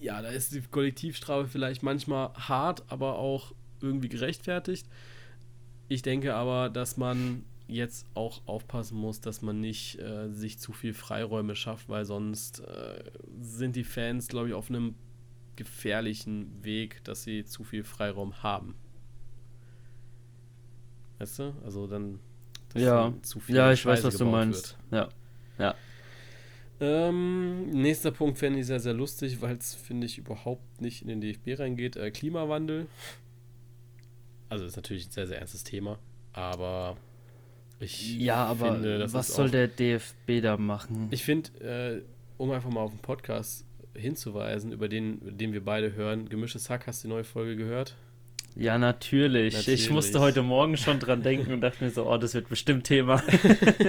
[0.00, 4.86] Ja, da ist die Kollektivstrafe vielleicht manchmal hart, aber auch irgendwie gerechtfertigt.
[5.88, 10.72] Ich denke aber, dass man jetzt auch aufpassen muss, dass man nicht äh, sich zu
[10.72, 13.04] viel Freiräume schafft, weil sonst äh,
[13.40, 14.94] sind die Fans, glaube ich, auf einem
[15.56, 18.74] gefährlichen Weg, dass sie zu viel Freiraum haben.
[21.18, 21.54] Weißt du?
[21.64, 22.18] Also dann.
[22.74, 24.78] Ja, zu viel ja, ich Scheiße weiß, was du meinst.
[24.90, 25.10] Wird.
[25.58, 25.74] Ja, ja.
[26.80, 31.08] Ähm, nächster Punkt fände ich sehr, sehr lustig, weil es, finde ich, überhaupt nicht in
[31.08, 31.96] den DFB reingeht.
[31.96, 32.88] Äh, Klimawandel.
[34.48, 35.98] Also ist natürlich ein sehr, sehr ernstes Thema,
[36.32, 36.96] aber
[37.82, 41.08] ich ja, aber finde, was soll auch, der DFB da machen?
[41.10, 42.02] Ich finde, äh,
[42.38, 43.64] um einfach mal auf den Podcast
[43.94, 47.94] hinzuweisen, über den, den wir beide hören, Gemischtes Hack, hast du die neue Folge gehört?
[48.54, 49.54] Ja, natürlich.
[49.54, 49.84] natürlich.
[49.84, 52.84] Ich musste heute Morgen schon dran denken und dachte mir so, oh, das wird bestimmt
[52.84, 53.22] Thema.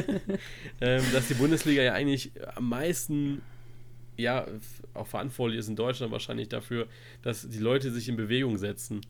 [0.81, 3.41] ähm, dass die Bundesliga ja eigentlich am meisten,
[4.15, 4.47] ja,
[4.93, 6.87] auch verantwortlich ist in Deutschland wahrscheinlich dafür,
[7.23, 9.01] dass die Leute sich in Bewegung setzen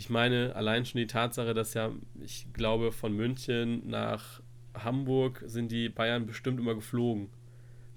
[0.00, 1.92] ich meine, allein schon die Tatsache, dass ja,
[2.24, 4.40] ich glaube, von München nach
[4.72, 7.28] Hamburg sind die Bayern bestimmt immer geflogen.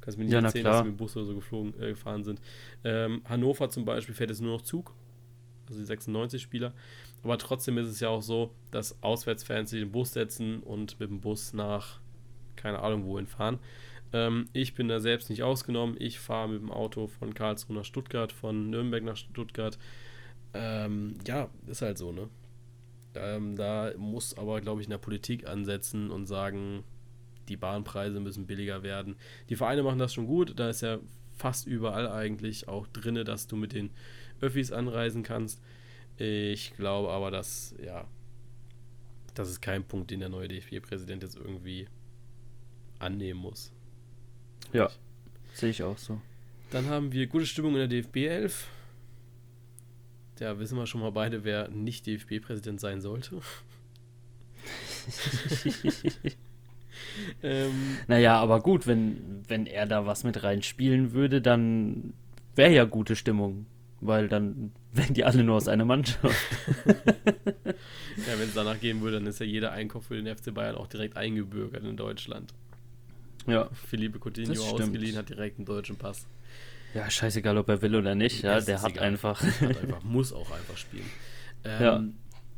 [0.02, 2.26] Kannst mir nicht ja, erzählen, dass sie mit dem Bus oder so geflogen, äh, gefahren
[2.26, 2.42] sind.
[2.84, 4.94] Ähm, Hannover zum Beispiel fährt jetzt nur noch Zug,
[5.66, 6.74] also die 96 Spieler.
[7.24, 11.10] Aber trotzdem ist es ja auch so, dass Auswärtsfans sich den Bus setzen und mit
[11.10, 12.02] dem Bus nach
[12.58, 13.60] keine Ahnung wohin fahren.
[14.12, 15.96] Ähm, ich bin da selbst nicht ausgenommen.
[16.00, 19.80] Ich fahre mit dem Auto von Karlsruhe nach Stuttgart, von Nürnberg nach Stuttgart.
[20.54, 22.30] Ähm, ja, ist halt so, ne?
[23.16, 26.84] Ähm, da muss aber, glaube ich, in der Politik ansetzen und sagen,
[27.48, 29.16] die Bahnpreise müssen billiger werden.
[29.50, 31.00] Die Vereine machen das schon gut, da ist ja
[31.36, 33.92] fast überall eigentlich auch drin, dass du mit den
[34.40, 35.62] Öffis anreisen kannst.
[36.18, 38.08] Ich glaube aber, dass, ja,
[39.34, 41.88] das ist kein Punkt, den der neue DFB-Präsident jetzt irgendwie
[43.00, 43.72] annehmen muss.
[44.72, 44.90] Ja,
[45.54, 46.22] sehe ich auch so.
[46.72, 48.68] Dann haben wir gute Stimmung in der DFB 11
[50.40, 53.42] ja, wissen wir schon mal beide, wer nicht DFB-Präsident sein sollte.
[57.44, 62.14] ähm, naja, aber gut, wenn, wenn er da was mit reinspielen würde, dann
[62.56, 63.66] wäre ja gute Stimmung.
[64.06, 66.36] Weil dann wären die alle nur aus einer Mannschaft.
[66.86, 66.94] ja,
[68.38, 70.88] wenn es danach gehen würde, dann ist ja jeder Einkauf für den FC Bayern auch
[70.88, 72.54] direkt eingebürgert in Deutschland.
[73.48, 73.70] Ja.
[73.74, 76.28] Philippe Coutinho ausgeliehen, hat direkt einen deutschen Pass.
[76.94, 78.44] Ja, scheißegal, ob er will oder nicht.
[78.44, 79.04] Ja, der hat egal.
[79.04, 79.42] einfach.
[79.42, 80.04] hat einfach.
[80.04, 81.10] Muss auch einfach spielen.
[81.64, 81.82] Ähm,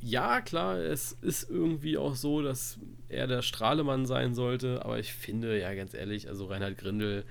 [0.01, 0.35] ja.
[0.35, 5.13] ja, klar, es ist irgendwie auch so, dass er der Strahlemann sein sollte, aber ich
[5.13, 7.23] finde, ja, ganz ehrlich, also Reinhard Grindel,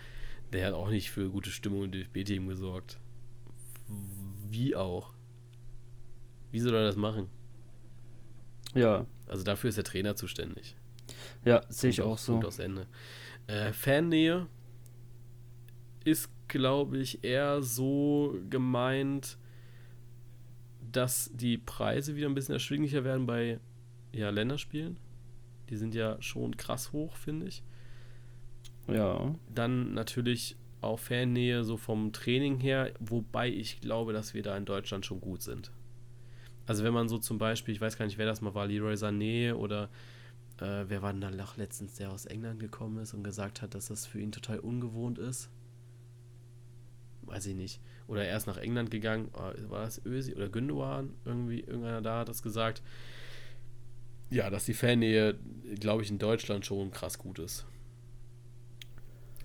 [0.52, 2.98] der hat auch nicht für gute Stimmung im DFB-Team gesorgt.
[4.48, 5.12] Wie auch.
[6.52, 7.28] Wie soll er das machen?
[8.74, 9.06] Ja.
[9.26, 10.76] Also dafür ist der Trainer zuständig.
[11.44, 12.32] Ja, sehe ich auch so.
[12.32, 12.86] Punkt aus Ende.
[13.46, 14.46] Äh, Fannähe
[16.04, 19.38] ist glaube ich, eher so gemeint,
[20.92, 23.58] dass die Preise wieder ein bisschen erschwinglicher werden bei
[24.12, 24.98] ja, Länderspielen.
[25.70, 27.62] Die sind ja schon krass hoch, finde ich.
[28.86, 29.34] Ja.
[29.52, 34.66] Dann natürlich auch Fannähe so vom Training her, wobei ich glaube, dass wir da in
[34.66, 35.72] Deutschland schon gut sind.
[36.66, 38.94] Also wenn man so zum Beispiel, ich weiß gar nicht, wer das mal war, Leroy
[38.94, 39.90] Sané oder
[40.58, 43.86] äh, wer war denn da letztens, der aus England gekommen ist und gesagt hat, dass
[43.86, 45.50] das für ihn total ungewohnt ist?
[47.26, 47.80] Weiß ich nicht.
[48.06, 51.14] Oder er ist nach England gegangen, äh, war das Ösi oder Gündogan?
[51.24, 52.82] Irgendwie, irgendeiner da hat das gesagt.
[54.30, 55.38] Ja, dass die Fannähe,
[55.78, 57.66] glaube ich, in Deutschland schon krass gut ist.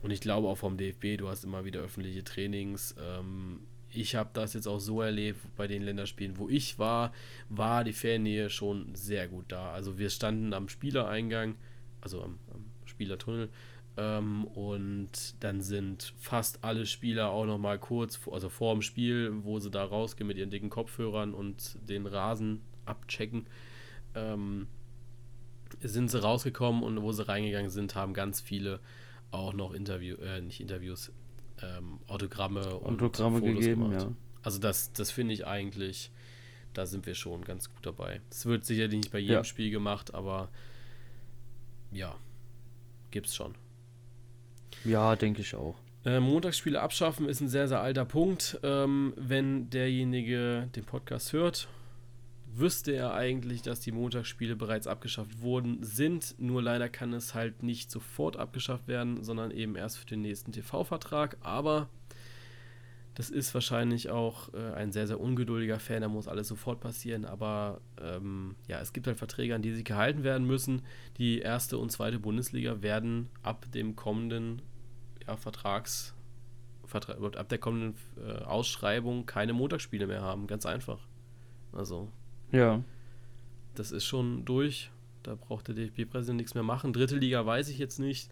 [0.02, 2.96] Und ich glaube auch vom DFB, du hast immer wieder öffentliche Trainings.
[3.00, 3.62] Ähm,
[3.92, 7.12] ich habe das jetzt auch so erlebt bei den Länderspielen, wo ich war,
[7.50, 9.72] war die Fannähe schon sehr gut da.
[9.72, 11.56] Also wir standen am Spielereingang,
[12.02, 13.50] also am, am Spielertunnel,
[14.00, 19.34] ähm, und dann sind fast alle Spieler auch noch mal kurz, also vor dem Spiel,
[19.44, 23.48] wo sie da rausgehen mit ihren dicken Kopfhörern und den Rasen abchecken,
[24.16, 24.68] ähm,
[25.82, 28.80] sind sie rausgekommen und wo sie reingegangen sind, haben ganz viele
[29.32, 31.12] auch noch Interview, äh, nicht Interviews,
[31.62, 34.04] ähm, Autogramme und Autogramme Fotos gegeben, gemacht.
[34.04, 34.16] ja.
[34.44, 36.10] Also das, das finde ich eigentlich,
[36.74, 38.22] da sind wir schon ganz gut dabei.
[38.32, 39.44] Es wird sicherlich nicht bei jedem ja.
[39.44, 40.50] Spiel gemacht, aber
[41.92, 42.16] ja,
[43.12, 43.56] gibt's schon.
[44.86, 45.76] Ja, denke ich auch.
[46.06, 48.60] Äh, Montagsspiele abschaffen ist ein sehr, sehr alter Punkt.
[48.64, 51.68] Ähm, wenn derjenige den Podcast hört
[52.60, 56.36] wüsste er eigentlich, dass die Montagsspiele bereits abgeschafft worden sind.
[56.40, 60.52] Nur leider kann es halt nicht sofort abgeschafft werden, sondern eben erst für den nächsten
[60.52, 61.38] TV-Vertrag.
[61.42, 61.90] Aber
[63.20, 66.04] das ist wahrscheinlich auch äh, ein sehr, sehr ungeduldiger Fan.
[66.04, 67.26] Da muss alles sofort passieren.
[67.26, 70.84] Aber ähm, ja, es gibt halt Verträge, an die sich gehalten werden müssen.
[71.18, 74.62] Die erste und zweite Bundesliga werden ab dem kommenden
[75.28, 76.16] ja, Vertrags.
[76.86, 77.96] Vertra ab der kommenden
[78.26, 80.48] äh, Ausschreibung keine Montagsspiele mehr haben.
[80.48, 81.06] Ganz einfach.
[81.74, 82.08] Also
[82.54, 82.82] ja.
[83.76, 84.92] Das ist schon durch.
[85.30, 86.92] Da braucht der DFB-Präsident nichts mehr machen.
[86.92, 88.32] Dritte Liga weiß ich jetzt nicht.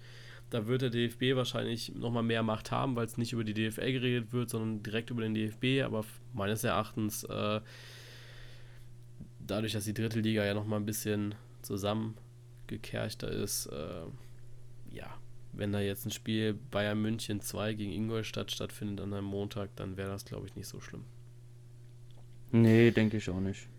[0.50, 3.92] Da wird der DFB wahrscheinlich nochmal mehr Macht haben, weil es nicht über die DFL
[3.92, 5.84] geredet wird, sondern direkt über den DFB.
[5.86, 7.62] Aber meines Erachtens, äh,
[9.40, 14.06] dadurch, dass die dritte Liga ja nochmal ein bisschen zusammengekerchter ist, äh,
[14.90, 15.14] ja,
[15.54, 19.98] wenn da jetzt ein Spiel Bayern München 2 gegen Ingolstadt stattfindet an einem Montag, dann
[19.98, 21.04] wäre das, glaube ich, nicht so schlimm.
[22.52, 23.70] Nee, denke ich auch nicht.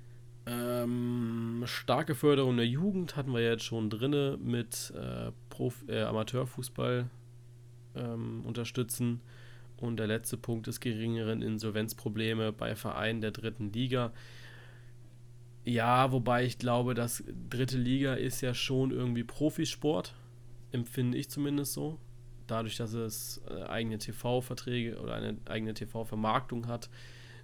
[0.49, 7.11] Ähm, starke Förderung der Jugend hatten wir jetzt schon drinne mit äh, Prof äh, Amateurfußball
[7.95, 9.21] ähm, unterstützen.
[9.77, 14.13] Und der letzte Punkt ist geringeren Insolvenzprobleme bei Vereinen der dritten Liga.
[15.65, 20.15] Ja, wobei ich glaube, dass dritte Liga ist ja schon irgendwie Profisport,
[20.73, 21.99] empfinde ich zumindest so.
[22.47, 26.89] Dadurch, dass es äh, eigene TV-Verträge oder eine eigene TV-Vermarktung hat,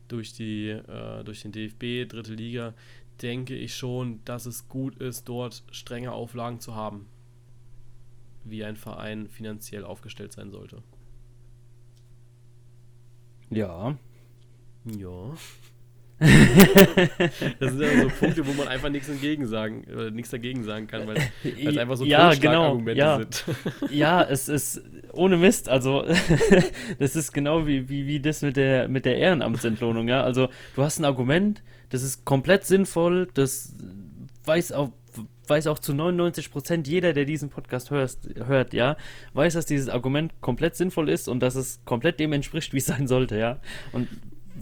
[0.09, 2.75] durch, die, äh, durch den DFB, dritte Liga,
[3.23, 7.07] denke ich schon, dass es gut ist, dort strenge Auflagen zu haben,
[8.45, 10.83] wie ein Verein finanziell aufgestellt sein sollte.
[13.51, 13.97] Ja.
[14.85, 15.35] Ja.
[16.21, 20.87] das sind ja so Punkte, wo man einfach nichts entgegen sagen, oder nichts dagegen sagen
[20.87, 23.19] kann, weil es einfach so ja, genau, Argumente ja.
[23.19, 23.45] sind.
[23.91, 26.05] ja, es ist ohne Mist, also
[26.99, 30.23] das ist genau wie, wie, wie das mit der mit der Ehrenamtsentlohnung, ja.
[30.23, 33.75] Also du hast ein Argument, das ist komplett sinnvoll, das
[34.45, 34.93] weiß auch
[35.47, 38.97] weiß auch zu 99 Prozent jeder, der diesen Podcast hörst, hört, ja,
[39.35, 42.87] weiß, dass dieses Argument komplett sinnvoll ist und dass es komplett dem entspricht, wie es
[42.87, 43.59] sein sollte, ja.
[43.93, 44.09] Und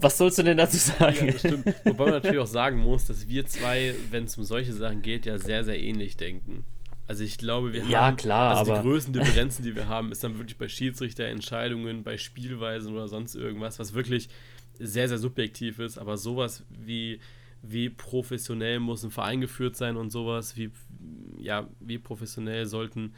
[0.03, 1.27] was sollst du denn dazu sagen?
[1.27, 1.65] Ja, stimmt.
[1.85, 5.25] Wobei man natürlich auch sagen muss, dass wir zwei, wenn es um solche Sachen geht,
[5.25, 6.65] ja sehr, sehr ähnlich denken.
[7.07, 10.23] Also ich glaube, wir ja, haben klar, also die größten Differenzen, die wir haben, ist
[10.23, 14.29] dann wirklich bei Schiedsrichterentscheidungen, bei Spielweisen oder sonst irgendwas, was wirklich
[14.79, 17.19] sehr, sehr subjektiv ist, aber sowas wie,
[17.61, 20.71] wie professionell muss ein Verein geführt sein und sowas, wie,
[21.37, 23.13] ja, wie professionell sollten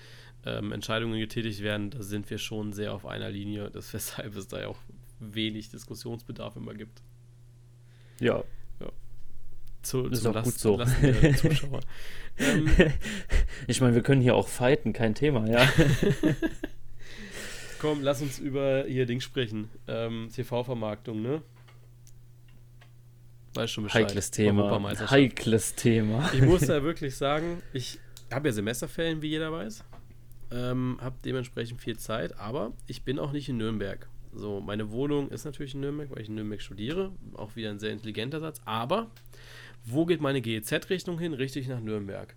[0.46, 4.48] ähm, Entscheidungen getätigt werden, da sind wir schon sehr auf einer Linie, das weshalb es
[4.48, 4.80] da ja auch
[5.20, 7.02] wenig Diskussionsbedarf immer gibt.
[8.20, 8.44] Ja.
[8.80, 8.92] ja.
[9.82, 10.86] Zu, ist auch Last, gut so.
[11.38, 11.82] Zuschauer.
[12.38, 12.70] ähm,
[13.68, 15.68] ich meine, wir können hier auch fighten, kein Thema, ja.
[17.80, 19.70] Komm, lass uns über hier Ding sprechen.
[19.88, 21.42] Ähm, TV-Vermarktung, ne?
[23.54, 24.08] Weiß schon Bescheid.
[24.08, 25.10] Heikles Thema.
[25.10, 26.30] Heikles Thema.
[26.34, 28.00] Ich muss da wirklich sagen, ich
[28.32, 29.84] habe ja Semesterferien, wie jeder weiß.
[30.52, 34.08] Ähm, habe dementsprechend viel Zeit, aber ich bin auch nicht in Nürnberg.
[34.36, 37.14] So, meine Wohnung ist natürlich in Nürnberg, weil ich in Nürnberg studiere.
[37.34, 38.62] Auch wieder ein sehr intelligenter Satz.
[38.66, 39.10] Aber
[39.86, 41.34] wo geht meine GEZ-Rechnung hin?
[41.34, 42.36] Richtig nach Nürnberg.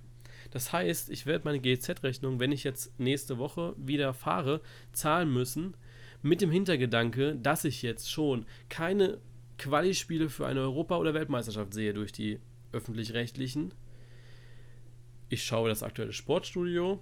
[0.50, 4.60] Das heißt, ich werde meine GEZ-Rechnung, wenn ich jetzt nächste Woche wieder fahre,
[4.92, 5.74] zahlen müssen,
[6.22, 9.18] mit dem Hintergedanke, dass ich jetzt schon keine
[9.58, 12.38] Quali-Spiele für eine Europa- oder Weltmeisterschaft sehe durch die
[12.72, 13.74] öffentlich-rechtlichen.
[15.28, 17.00] Ich schaue das aktuelle Sportstudio.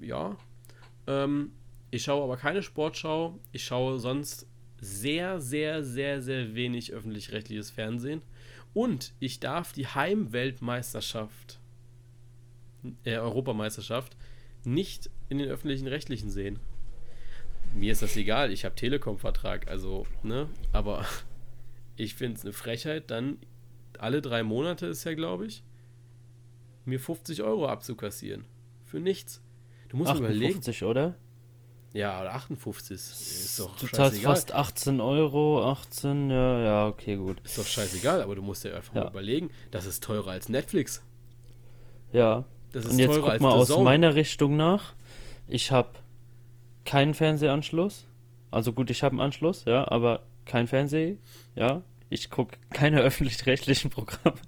[0.00, 0.36] Ja.
[1.06, 1.52] Ähm,
[1.94, 3.38] Ich schaue aber keine Sportschau.
[3.52, 4.48] Ich schaue sonst
[4.80, 8.20] sehr, sehr, sehr, sehr wenig öffentlich-rechtliches Fernsehen.
[8.72, 11.60] Und ich darf die Heimweltmeisterschaft,
[13.04, 14.16] äh, Europameisterschaft,
[14.64, 16.58] nicht in den öffentlichen Rechtlichen sehen.
[17.76, 21.06] Mir ist das egal, ich habe Telekom-Vertrag, also, ne, aber
[21.96, 23.38] ich finde es eine Frechheit, dann
[24.00, 25.62] alle drei Monate ist ja, glaube ich,
[26.86, 28.46] mir 50 Euro abzukassieren.
[28.82, 29.40] Für nichts.
[29.90, 30.90] Du musst 58, überlegen.
[30.90, 31.23] oder?
[31.94, 37.40] Ja, 58 ist doch Du zahlst fast 18 Euro, 18, ja, ja, okay, gut.
[37.44, 39.04] Ist doch scheißegal, aber du musst dir einfach ja.
[39.04, 41.04] mal überlegen, das ist teurer als Netflix.
[42.12, 42.44] Ja.
[42.72, 43.84] Das ist Und jetzt guck mal aus Zone.
[43.84, 44.94] meiner Richtung nach.
[45.46, 45.90] Ich habe
[46.84, 48.08] keinen Fernsehanschluss.
[48.50, 51.18] Also gut, ich habe einen Anschluss, ja, aber kein Fernseh,
[51.54, 51.82] ja.
[52.10, 54.38] Ich gucke keine öffentlich-rechtlichen Programme.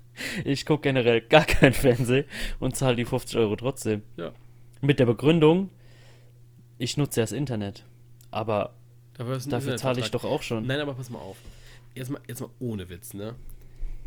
[0.45, 2.25] Ich gucke generell gar kein Fernseh
[2.59, 4.03] und zahle die 50 Euro trotzdem.
[4.17, 4.33] Ja.
[4.81, 5.71] Mit der Begründung,
[6.79, 7.85] ich nutze ja das Internet.
[8.31, 8.75] Aber
[9.17, 10.67] dafür zahle ich doch auch schon.
[10.67, 11.39] Nein, aber pass mal auf.
[11.95, 13.35] Jetzt mal, jetzt mal ohne Witz, ne?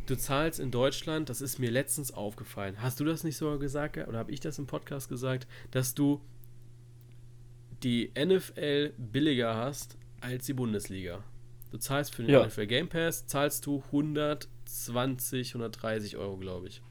[0.05, 2.81] Du zahlst in Deutschland, das ist mir letztens aufgefallen.
[2.81, 6.21] Hast du das nicht sogar gesagt, oder habe ich das im Podcast gesagt, dass du
[7.83, 11.23] die NFL billiger hast als die Bundesliga?
[11.71, 12.45] Du zahlst für den ja.
[12.45, 16.81] NFL Game Pass, zahlst du 120, 130 Euro, glaube ich.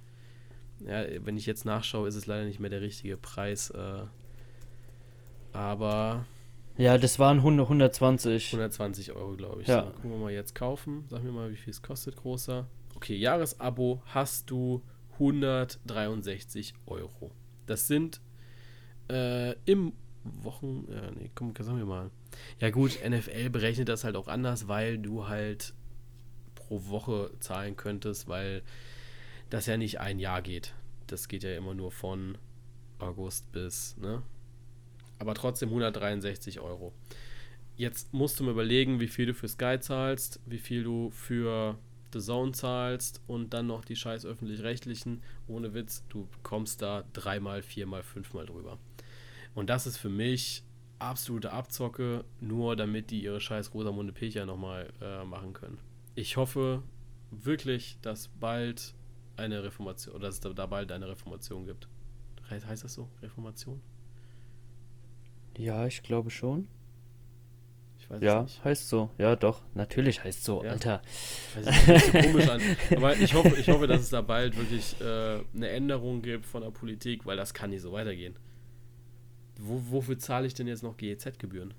[0.86, 3.70] Ja, wenn ich jetzt nachschaue, ist es leider nicht mehr der richtige Preis.
[3.70, 4.04] Äh,
[5.58, 6.24] aber.
[6.76, 8.52] Ja, das waren 100, 120.
[8.52, 9.68] 120 Euro, glaube ich.
[9.68, 9.84] Ja.
[9.84, 11.04] So, gucken wir mal jetzt kaufen.
[11.08, 12.68] Sag mir mal, wie viel es kostet, großer.
[12.94, 14.82] Okay, Jahresabo hast du
[15.14, 17.32] 163 Euro.
[17.66, 18.20] Das sind
[19.10, 19.92] äh, im
[20.22, 20.86] Wochen.
[20.90, 22.10] Ja, nee, komm, sagen wir mal.
[22.60, 25.74] Ja, gut, NFL berechnet das halt auch anders, weil du halt
[26.54, 28.62] pro Woche zahlen könntest, weil
[29.50, 30.74] das ja nicht ein Jahr geht.
[31.08, 32.38] Das geht ja immer nur von
[32.98, 34.22] August bis, ne?
[35.18, 36.92] Aber trotzdem 163 Euro.
[37.76, 41.78] Jetzt musst du mir überlegen, wie viel du für Sky zahlst, wie viel du für
[42.12, 45.22] The Zone zahlst und dann noch die scheiß öffentlich-rechtlichen.
[45.46, 48.78] Ohne Witz, du kommst da dreimal, viermal, fünfmal drüber.
[49.54, 50.64] Und das ist für mich
[50.98, 55.78] absolute Abzocke, nur damit die ihre scheiß Rosamunde Pilcher nochmal äh, machen können.
[56.14, 56.82] Ich hoffe
[57.30, 58.94] wirklich, dass bald
[59.36, 61.88] eine Reformation, oder dass es da bald eine Reformation gibt.
[62.50, 63.08] Heißt das so?
[63.22, 63.80] Reformation?
[65.58, 66.68] Ja, ich glaube schon.
[67.98, 68.64] Ich weiß ja, nicht.
[68.64, 69.10] heißt so.
[69.18, 69.60] Ja, doch.
[69.74, 70.70] Natürlich heißt so, ja.
[70.70, 71.02] Alter.
[71.56, 72.60] Weiß ich, nicht, komisch an.
[72.96, 76.62] Aber ich hoffe, ich hoffe, dass es da bald wirklich äh, eine Änderung gibt von
[76.62, 78.36] der Politik, weil das kann nicht so weitergehen.
[79.58, 81.74] Wo, wofür zahle ich denn jetzt noch GEZ-Gebühren?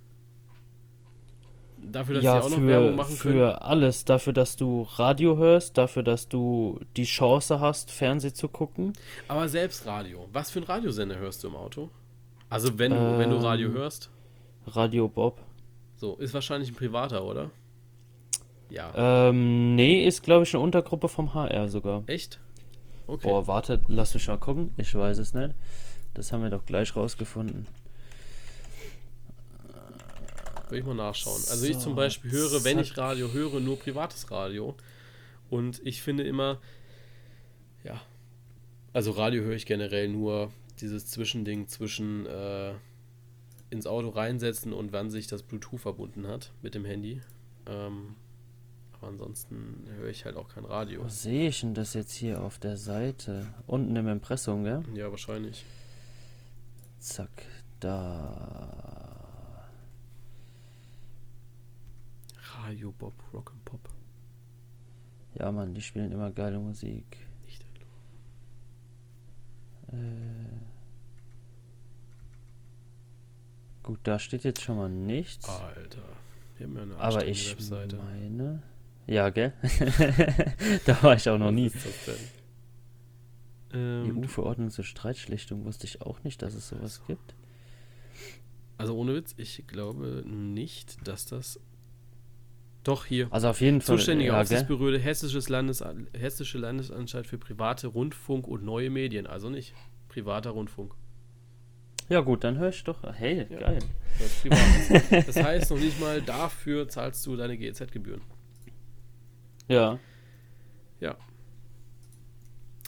[1.81, 3.35] Dafür, dass ja, sie auch noch Werbung machen können?
[3.35, 4.03] Für alles.
[4.03, 8.91] Dafür, dass du Radio hörst, dafür, dass du die Chance hast, Fernsehen zu gucken.
[9.29, 10.27] Aber selbst Radio.
[10.33, 11.89] Was für ein Radiosender hörst du im Auto?
[12.49, 14.09] Also wenn, ähm, wenn du Radio ähm, hörst?
[14.67, 15.39] Radio Bob.
[15.95, 17.51] So, ist wahrscheinlich ein privater, oder?
[18.69, 19.29] Ja.
[19.29, 22.03] Ähm, nee, ist glaube ich eine Untergruppe vom HR sogar.
[22.07, 22.39] Echt?
[23.07, 23.27] Okay.
[23.27, 24.71] Boah, warte, lass mich mal gucken.
[24.77, 25.55] Ich weiß es nicht.
[26.13, 27.67] Das haben wir doch gleich rausgefunden.
[30.69, 31.41] Will ich mal nachschauen.
[31.49, 34.75] Also so, ich zum Beispiel höre, wenn ich Radio höre, nur privates Radio.
[35.49, 36.59] Und ich finde immer,
[37.83, 37.99] ja,
[38.93, 40.51] also Radio höre ich generell nur
[40.81, 42.73] dieses Zwischending zwischen äh,
[43.69, 47.21] ins Auto reinsetzen und wann sich das Bluetooth verbunden hat mit dem Handy.
[47.67, 48.15] Ähm,
[48.93, 51.03] aber ansonsten höre ich halt auch kein Radio.
[51.03, 53.47] Wo sehe ich denn das jetzt hier auf der Seite?
[53.67, 54.83] Unten im Impressum, gell?
[54.93, 55.63] Ja, wahrscheinlich.
[56.99, 57.45] Zack,
[57.79, 59.69] da.
[62.63, 63.89] Radio Bob, Rock and Pop.
[65.35, 67.28] Ja, Mann, die spielen immer geile Musik.
[69.91, 70.49] Äh.
[73.83, 75.47] Gut, da steht jetzt schon mal nichts.
[75.49, 76.01] Alter,
[76.57, 77.95] wir haben ja eine Aber ich Webseite.
[77.97, 78.61] meine.
[79.07, 79.53] Ja, gell?
[80.85, 81.71] da war ich auch noch nie.
[83.73, 87.35] Ähm, EU-Verordnung zur Streitschlichtung wusste ich auch nicht, dass es sowas gibt.
[88.77, 91.59] Also ohne Witz, ich glaube nicht, dass das.
[92.83, 93.27] Doch, hier.
[93.31, 93.97] Also auf jeden Fall.
[93.97, 95.83] Zuständige ja, Aufsichtsbehörde Hessisches Landes,
[96.17, 99.27] Hessische Landesanstalt für private Rundfunk und neue Medien.
[99.27, 99.73] Also nicht
[100.07, 100.93] privater Rundfunk.
[102.07, 103.03] Ja gut, dann höre ich doch.
[103.13, 103.79] Hey, ja, geil.
[104.17, 108.21] Das, das heißt noch nicht mal, dafür zahlst du deine GEZ-Gebühren.
[109.67, 109.99] Ja.
[110.99, 111.15] Ja.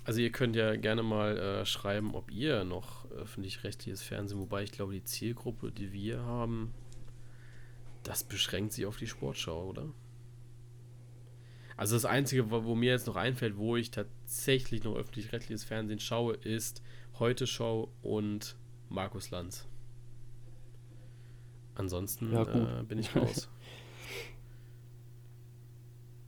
[0.04, 4.72] Also ihr könnt ja gerne mal äh, schreiben, ob ihr noch öffentlich-rechtliches Fernsehen, wobei ich
[4.72, 6.74] glaube, die Zielgruppe, die wir haben,
[8.04, 9.89] das beschränkt sich auf die Sportschau, oder?
[11.78, 15.99] Also das Einzige, wo, wo mir jetzt noch einfällt, wo ich tatsächlich noch öffentlich-rechtliches Fernsehen
[15.99, 16.84] schaue, ist
[17.18, 18.56] Heute Show und
[18.89, 19.68] Markus Lanz.
[21.76, 23.49] Ansonsten Ja, äh, bin ich raus.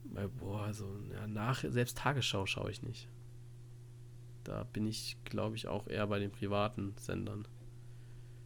[0.04, 3.08] Weil, boah, also ja, nach, selbst Tagesschau schaue ich nicht.
[4.44, 7.48] Da bin ich, glaube ich, auch eher bei den privaten Sendern,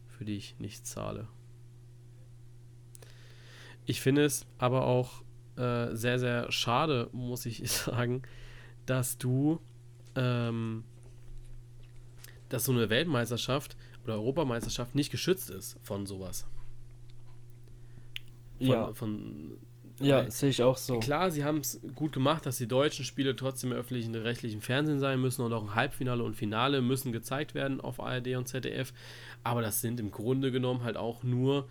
[0.07, 1.27] für die ich nichts zahle.
[3.89, 5.23] Ich finde es aber auch
[5.55, 8.21] äh, sehr, sehr schade, muss ich sagen,
[8.85, 9.59] dass du,
[10.15, 10.83] ähm,
[12.49, 16.45] dass so eine Weltmeisterschaft oder Europameisterschaft nicht geschützt ist von sowas.
[18.59, 19.57] Von, Ja, von
[19.99, 20.99] ja, sehe ich auch so.
[20.99, 24.99] Klar, sie haben es gut gemacht, dass die deutschen Spiele trotzdem im öffentlichen rechtlichen Fernsehen
[24.99, 28.93] sein müssen und auch ein Halbfinale und Finale müssen gezeigt werden auf ARD und ZDF.
[29.43, 31.67] Aber das sind im Grunde genommen halt auch nur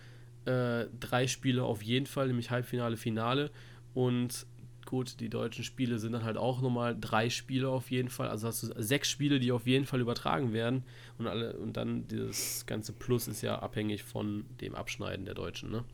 [0.49, 3.51] äh, drei Spiele auf jeden Fall, nämlich Halbfinale, Finale.
[3.93, 4.47] Und
[4.87, 8.29] gut, die deutschen Spiele sind dann halt auch nochmal drei Spiele auf jeden Fall.
[8.29, 10.85] Also hast du sechs Spiele, die auf jeden Fall übertragen werden.
[11.19, 15.71] Und, alle, und dann das ganze Plus ist ja abhängig von dem Abschneiden der Deutschen.
[15.71, 15.85] Ne?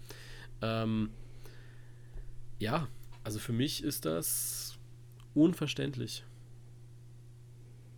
[0.62, 1.10] Ähm,
[2.60, 2.86] ja,
[3.24, 4.78] also für mich ist das
[5.34, 6.24] unverständlich.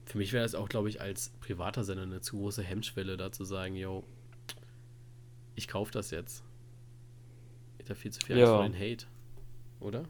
[0.07, 3.31] Für mich wäre es auch, glaube ich, als privater Sender eine zu große Hemmschwelle, da
[3.31, 4.05] zu sagen, yo,
[5.57, 6.46] ich kaufe das jetzt.
[7.87, 8.47] Da viel zu viel Ja.
[8.57, 9.07] Vor den Hate,
[9.80, 10.05] oder?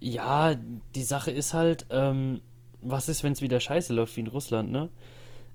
[0.00, 0.54] Ja,
[0.94, 2.40] die Sache ist halt, ähm,
[2.80, 4.90] was ist, wenn es wieder scheiße läuft wie in Russland, ne?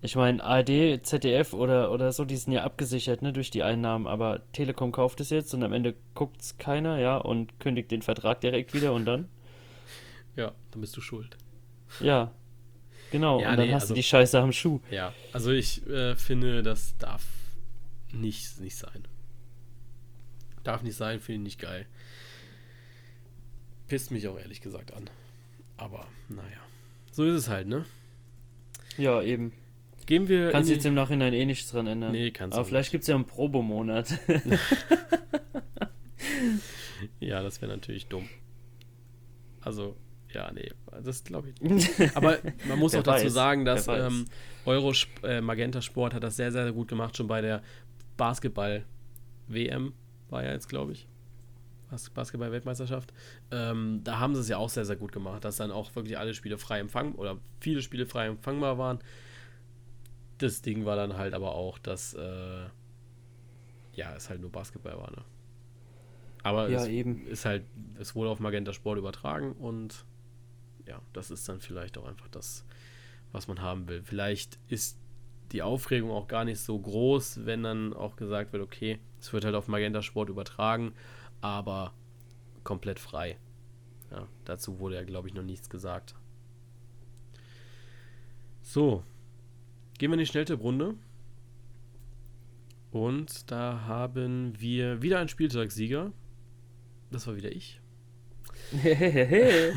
[0.02, 4.08] Ich meine, ARD, ZDF oder, oder so, die sind ja abgesichert, ne, durch die Einnahmen,
[4.08, 8.02] aber Telekom kauft es jetzt und am Ende guckt es keiner, ja, und kündigt den
[8.02, 9.28] Vertrag direkt wieder und dann?
[10.38, 11.36] Ja, dann bist du schuld.
[12.00, 12.32] Ja,
[13.12, 14.80] genau, Ja, und dann nee, hast also- du die Scheiße am Schuh.
[14.90, 17.26] Ja, also ich äh, finde, das darf
[18.14, 19.04] nicht, nicht sein.
[20.70, 21.88] Darf nicht sein, finde ich nicht geil.
[23.88, 25.10] Pisst mich auch ehrlich gesagt an.
[25.78, 26.60] Aber naja,
[27.12, 27.86] so ist es halt, ne?
[28.96, 29.52] Ja, eben.
[30.06, 32.12] Gehen wir Kannst jetzt im Nachhinein eh nichts dran ändern.
[32.12, 34.20] Nee, kannst Aber du vielleicht gibt es ja einen Probemonat.
[37.20, 38.28] Ja, das wäre natürlich dumm.
[39.62, 39.96] Also,
[40.34, 40.70] ja, nee,
[41.04, 42.16] das glaube ich nicht.
[42.16, 44.26] Aber man muss auch dazu weiß, sagen, dass ähm,
[44.66, 44.94] Euro
[45.24, 47.64] äh, Magenta Sport hat das sehr, sehr gut gemacht, schon bei der
[48.18, 49.94] Basketball-WM
[50.32, 51.08] war ja jetzt, glaube ich.
[51.90, 53.14] Bas Basketball-Weltmeisterschaft.
[53.52, 56.18] Ähm, da haben sie es ja auch sehr, sehr gut gemacht, dass dann auch wirklich
[56.20, 59.00] alle Spiele frei empfangen oder viele Spiele frei empfangbar waren.
[60.38, 62.66] Das Ding war dann halt aber auch, dass äh,
[63.94, 65.24] ja, es halt nur Basketball war, ne?
[66.44, 67.28] Aber Ja, es eben.
[67.28, 67.66] ist halt,
[68.00, 70.06] es wurde auf Magenta Sport übertragen und
[70.86, 72.66] ja, das ist dann vielleicht auch einfach das,
[73.32, 74.04] was man haben will.
[74.04, 74.98] Vielleicht ist
[75.52, 79.46] die Aufregung auch gar nicht so groß, wenn dann auch gesagt wird, okay, es wird
[79.46, 80.94] halt auf Magenta Sport übertragen,
[81.42, 81.94] aber
[82.64, 83.38] komplett frei.
[84.12, 86.16] Ja, dazu wurde ja, glaube ich, noch nichts gesagt.
[88.62, 89.04] So,
[89.98, 90.96] gehen wir in die Schnelltipprunde.
[92.92, 96.12] Und da haben wir wieder einen Spieltagssieger.
[97.12, 97.80] Das war wieder ich.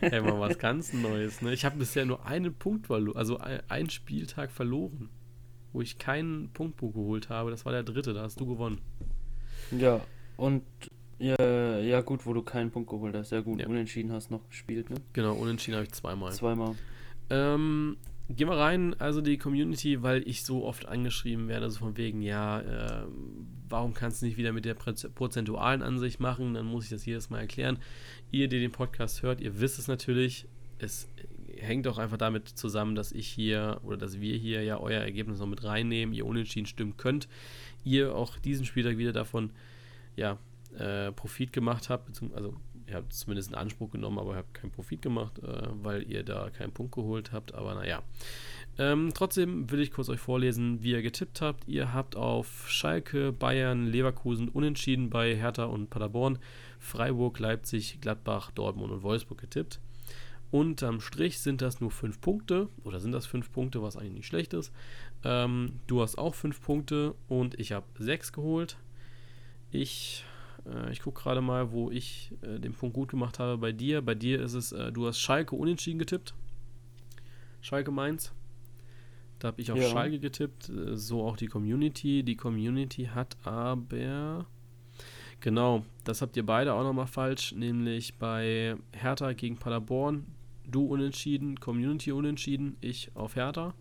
[0.00, 1.42] Hey, mal was ganz Neues.
[1.42, 1.52] Ne?
[1.52, 5.08] Ich habe bisher nur einen Punkt verloren, also ein- einen Spieltag verloren,
[5.72, 7.50] wo ich keinen Punktbuch geholt habe.
[7.50, 8.80] Das war der dritte, da hast du gewonnen.
[9.76, 10.00] Ja,
[10.36, 10.62] und
[11.18, 13.30] ja, ja gut, wo du keinen Punkt geholt hast.
[13.32, 13.66] Ja gut, Ja.
[13.66, 14.96] unentschieden hast noch gespielt, ne?
[15.12, 16.32] Genau, unentschieden habe ich zweimal.
[16.32, 16.74] Zweimal.
[17.30, 17.96] Ähm,
[18.28, 22.22] gehen wir rein, also die Community, weil ich so oft angeschrieben werde, so von wegen,
[22.22, 23.06] ja, äh,
[23.68, 26.54] warum kannst du nicht wieder mit der Proz- prozentualen Ansicht machen?
[26.54, 27.78] Dann muss ich das jedes Mal erklären.
[28.30, 30.46] Ihr, die den Podcast hört, ihr wisst es natürlich.
[30.78, 31.08] Es
[31.58, 35.38] hängt auch einfach damit zusammen, dass ich hier oder dass wir hier ja euer Ergebnis
[35.38, 37.28] noch mit reinnehmen, ihr unentschieden stimmen könnt.
[37.84, 39.50] Ihr auch diesen Spieltag wieder davon,
[40.16, 40.38] ja,
[40.78, 42.56] äh, Profit gemacht habt, beziehungs- also
[42.86, 46.22] ihr habt zumindest in Anspruch genommen, aber ihr habt keinen Profit gemacht, äh, weil ihr
[46.22, 47.54] da keinen Punkt geholt habt.
[47.54, 48.02] Aber naja.
[48.76, 51.68] Ähm, trotzdem will ich kurz euch vorlesen, wie ihr getippt habt.
[51.68, 56.38] Ihr habt auf Schalke, Bayern, Leverkusen unentschieden bei Hertha und Paderborn,
[56.80, 59.80] Freiburg, Leipzig, Gladbach, Dortmund und Wolfsburg getippt.
[60.50, 64.26] Unterm Strich sind das nur fünf Punkte, oder sind das fünf Punkte, was eigentlich nicht
[64.26, 64.72] schlecht ist.
[65.24, 68.76] Ähm, du hast auch fünf Punkte und ich habe sechs geholt.
[69.72, 70.24] Ich,
[70.66, 74.02] äh, ich gucke gerade mal, wo ich äh, den Punkt gut gemacht habe bei dir.
[74.02, 76.34] Bei dir ist es, äh, du hast Schalke unentschieden getippt.
[77.60, 78.32] Schalke Mainz.
[79.38, 79.88] Da habe ich auf Ja.
[79.88, 82.22] Schalke getippt, äh, so auch die Community.
[82.22, 84.46] Die Community hat aber.
[85.40, 90.24] Genau, das habt ihr beide auch nochmal falsch, nämlich bei Hertha gegen Paderborn.
[90.66, 93.74] Du unentschieden, Community unentschieden, ich auf Hertha.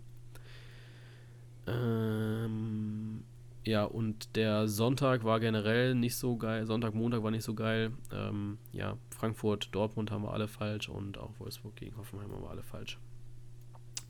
[1.66, 3.24] Ähm,
[3.66, 6.66] ja, und der Sonntag war generell nicht so geil.
[6.66, 7.92] Sonntag, Montag war nicht so geil.
[8.12, 12.50] Ähm, ja, Frankfurt, Dortmund haben wir alle falsch und auch Wolfsburg gegen Hoffenheim haben wir
[12.50, 13.00] alle falsch.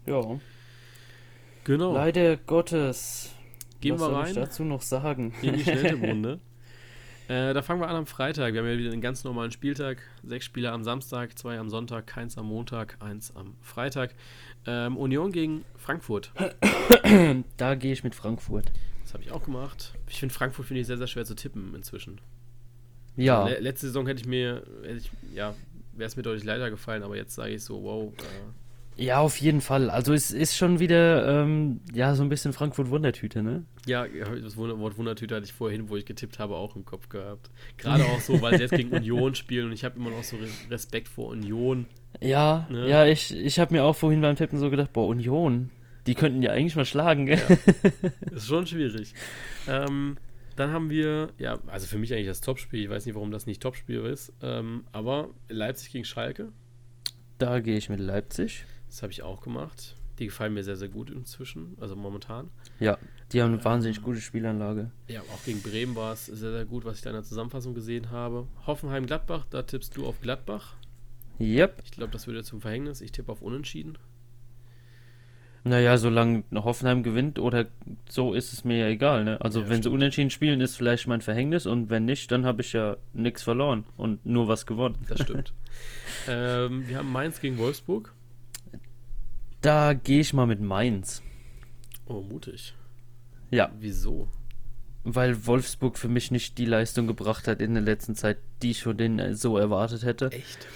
[0.07, 0.39] Ja.
[1.65, 1.93] Genau.
[1.93, 3.33] Leider Gottes.
[3.79, 5.33] Gehen Was wir soll rein ich dazu noch sagen?
[5.43, 6.39] in die Schnelltipprunde.
[7.27, 8.53] äh, da fangen wir an am Freitag.
[8.53, 10.01] Wir haben ja wieder einen ganz normalen Spieltag.
[10.23, 14.15] Sechs Spiele am Samstag, zwei am Sonntag, keins am Montag, eins am Freitag.
[14.65, 16.33] Ähm, Union gegen Frankfurt.
[17.57, 18.71] da gehe ich mit Frankfurt.
[19.13, 19.93] Das habe ich auch gemacht.
[20.09, 22.19] Ich finde Frankfurt finde ich sehr, sehr schwer zu tippen inzwischen.
[23.15, 25.53] Ja, Le letzte Saison hätte ich mir, hätte ich, ja,
[25.95, 28.11] wäre es mir deutlich leichter gefallen, aber jetzt sage ich so, wow.
[28.97, 29.91] Äh, ja, auf jeden Fall.
[29.91, 33.65] Also es ist schon wieder, ähm, ja, so ein bisschen Frankfurt-Wundertüte, ne?
[33.85, 37.51] ja, das Wort Wundertüte hatte ich vorhin, wo ich getippt habe, auch im Kopf gehabt.
[37.77, 40.37] Gerade auch so, weil sie jetzt gegen Union spielen und ich habe immer noch so
[40.37, 41.85] Re- Respekt vor Union.
[42.19, 42.87] Ja, Ne?
[42.89, 45.69] ja, ich, ich habe mir auch vorhin beim Tippen so gedacht, boah, Union,
[46.07, 47.41] die könnten ja eigentlich mal schlagen, gell?
[48.31, 49.13] Ist schon schwierig.
[49.67, 50.17] Ähm,
[50.55, 52.83] dann haben wir, ja, also für mich eigentlich das Topspiel.
[52.83, 54.33] Ich weiß nicht, warum das nicht Topspiel ist.
[54.41, 56.51] Ähm, aber Leipzig gegen Schalke,
[57.37, 58.65] Da gehe ich mit Leipzig.
[58.87, 59.95] das habe ich auch gemacht.
[60.19, 62.51] Die gefallen mir sehr, sehr gut inzwischen, also momentan.
[62.79, 62.99] Ja,
[63.31, 64.91] die haben eine wahnsinnig gute Spielanlage.
[65.07, 67.73] Ja, auch gegen Bremen war es sehr, sehr gut, was ich da in der Zusammenfassung
[67.73, 68.47] gesehen habe.
[68.67, 70.75] Hoffenheim-Gladbach, da tippst du auf Gladbach.
[71.39, 71.81] Yep.
[71.83, 73.01] Ich glaube, das dir zum Verhängnis.
[73.01, 73.97] Ich tippe auf Unentschieden.
[75.65, 77.67] Naja, solange Hoffenheim gewinnt oder
[78.09, 79.39] so ist es mir ja egal, ne?
[79.39, 79.95] Also Ja, wenn sie stimmt.
[79.95, 83.85] unentschieden spielen, ist vielleicht mein Verhängnis und wenn nicht, dann habe ich ja nichts verloren
[83.95, 84.97] und nur was gewonnen.
[85.07, 85.53] Das stimmt.
[86.27, 88.13] ähm, wir haben Mainz gegen Wolfsburg.
[89.61, 91.23] Da gehe ich mal mit Mainz.
[92.07, 92.73] Oh, mutig.
[93.49, 94.27] Ja, Wieso?
[95.05, 98.83] weil Wolfsburg für mich nicht die Leistung gebracht hat in der letzten Zeit, die ich
[98.83, 100.31] von denen äh, so erwartet hätte.
[100.31, 100.67] Echt?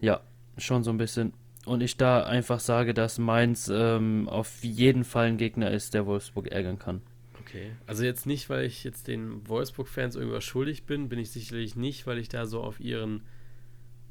[0.00, 0.20] Ja,
[0.58, 1.32] schon so ein bisschen.
[1.66, 6.06] Und ich da einfach sage, dass Mainz ähm, auf jeden Fall ein Gegner ist, der
[6.06, 7.02] Wolfsburg ärgern kann.
[7.40, 7.72] Okay.
[7.86, 12.06] Also jetzt nicht, weil ich jetzt den Wolfsburg-Fans irgendwas schuldig bin, bin ich sicherlich nicht,
[12.06, 13.22] weil ich da so auf ihren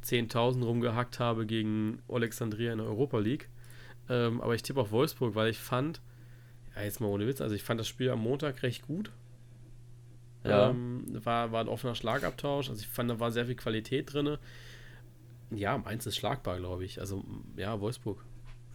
[0.03, 3.49] 10.000 rumgehackt habe gegen Alexandria in der Europa League.
[4.09, 6.01] Ähm, aber ich tippe auf Wolfsburg, weil ich fand,
[6.75, 9.11] ja jetzt mal ohne Witz, also ich fand das Spiel am Montag recht gut.
[10.43, 10.69] Ja.
[10.69, 14.37] Ähm, war, war ein offener Schlagabtausch, also ich fand, da war sehr viel Qualität drin.
[15.51, 16.99] Ja, Mainz ist schlagbar, glaube ich.
[16.99, 17.23] Also
[17.55, 18.23] ja, Wolfsburg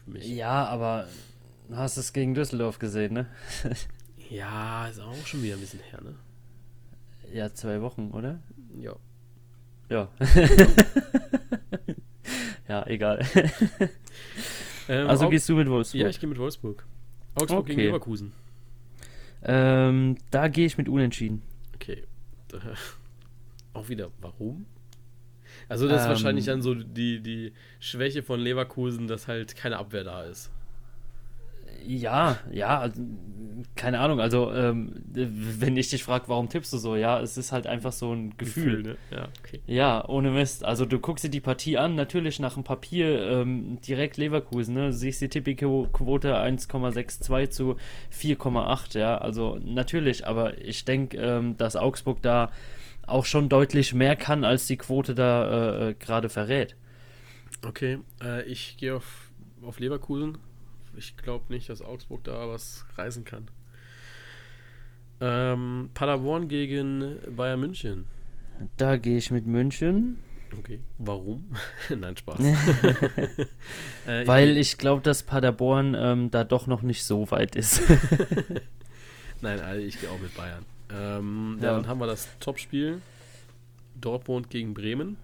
[0.05, 0.27] für mich.
[0.29, 1.09] Ja, aber
[1.73, 3.27] hast es gegen Düsseldorf gesehen, ne?
[4.31, 6.15] Ja, ist auch schon wieder ein bisschen her, ne?
[7.33, 8.39] Ja, zwei Wochen, oder?
[8.79, 8.95] Ja.
[9.89, 10.09] Ja.
[12.69, 13.25] ja, egal.
[14.89, 16.01] Ähm, Also Aug- gehst du mit Wolfsburg?
[16.01, 16.85] Ja, ich gehe mit Wolfsburg.
[17.37, 17.87] Augsburg gegen Okay.
[17.87, 18.33] Leverkusen.
[19.45, 21.43] ähm, da gehe ich mit Unentschieden.
[21.77, 22.03] Okay.
[22.49, 22.59] Da-
[23.73, 24.67] Auch wieder, warum?
[25.71, 26.11] Also das ist Ähm.
[26.11, 30.51] wahrscheinlich dann so die, die Schwäche von Leverkusen, dass halt keine Abwehr da ist.
[31.87, 33.01] Ja, ja, also,
[33.75, 34.21] keine Ahnung.
[34.21, 36.95] Also, ähm, wenn ich dich frage, warum tippst du so?
[36.95, 38.83] Ja, es ist halt einfach so ein Gefühl.
[38.83, 38.97] ne?
[39.11, 39.61] Ja, okay.
[39.67, 40.63] Ja, ohne Mist.
[40.63, 44.93] Also du guckst dir die Partie an, natürlich nach dem Papier ähm, direkt Leverkusen, ne?
[44.93, 47.77] Siehst die Tipico-Quote 1,62 zu
[48.13, 49.17] 4,8, ja.
[49.17, 52.51] Also natürlich, aber ich denke, ähm, dass Augsburg da
[53.11, 56.77] auch schon deutlich mehr kann, als die Quote da äh, äh, gerade verrät.
[57.67, 59.31] Okay, äh, ich gehe auf,
[59.63, 60.39] auf Leverkusen.
[60.97, 63.49] Ich glaube nicht, dass Augsburg da was reißen kann.
[65.21, 68.07] Ähm, Paderborn gegen Bayern München.
[68.77, 70.19] Da gehe ich mit München,
[70.59, 70.81] Okay.
[70.99, 71.55] Warum?
[71.89, 72.41] Nein, Spaß.
[74.07, 77.83] äh, weil ich glaube, dass Paderborn ähm, da doch noch nicht so weit ist.
[79.41, 80.65] Nein, also ich gehe auch mit Bayern.
[80.95, 81.67] Ähm, ja.
[81.69, 81.75] Ja.
[81.77, 83.01] dann haben wir das Topspiel.
[84.01, 85.17] Dortmund gegen Bremen.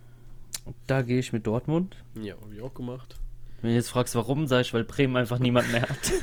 [0.87, 1.97] da gehe ich mit Dortmund.
[2.21, 3.17] Ja, habe ich auch gemacht.
[3.63, 6.13] Wenn du jetzt fragst, warum, sage ich, weil Bremen einfach niemand mehr hat.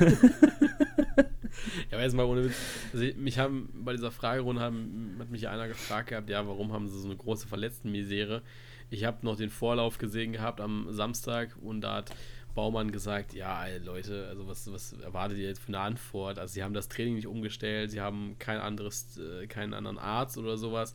[1.90, 2.56] Ja, aber jetzt mal ohne Witz.
[2.92, 6.46] Also ich- mich haben bei dieser Fragerunde haben, hat mich ja einer gefragt gehabt, ja,
[6.46, 8.42] warum haben sie so eine große Verletztenmisere?
[8.90, 12.10] Ich habe noch den Vorlauf gesehen gehabt am Samstag und da hat
[12.54, 16.38] Baumann gesagt, ja, Leute, also was, was erwartet ihr jetzt für eine Antwort?
[16.38, 20.38] Also sie haben das Training nicht umgestellt, sie haben kein anderes, äh, keinen anderen Arzt
[20.38, 20.94] oder sowas.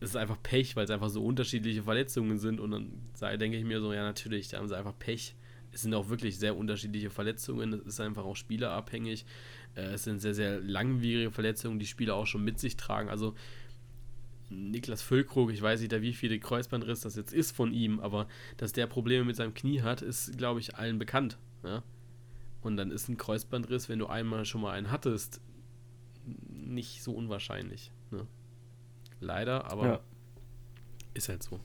[0.00, 3.64] Es ist einfach Pech, weil es einfach so unterschiedliche Verletzungen sind und dann denke ich
[3.64, 5.34] mir so, ja, natürlich, da haben sie einfach Pech.
[5.74, 9.24] Es sind auch wirklich sehr unterschiedliche Verletzungen, es ist einfach auch spielerabhängig.
[9.74, 13.08] Äh, Es sind sehr, sehr langwierige Verletzungen, die Spieler auch schon mit sich tragen.
[13.08, 13.34] Also
[14.52, 18.26] Niklas Füllkrug, ich weiß nicht, wie viele Kreuzbandriss das jetzt ist von ihm, aber
[18.56, 21.38] dass der Probleme mit seinem Knie hat, ist, glaube ich, allen bekannt.
[21.64, 21.82] Ja?
[22.60, 25.40] Und dann ist ein Kreuzbandriss, wenn du einmal schon mal einen hattest,
[26.48, 27.90] nicht so unwahrscheinlich.
[28.10, 28.26] Ne?
[29.20, 30.00] Leider, aber Ja.
[31.14, 31.60] ist halt so.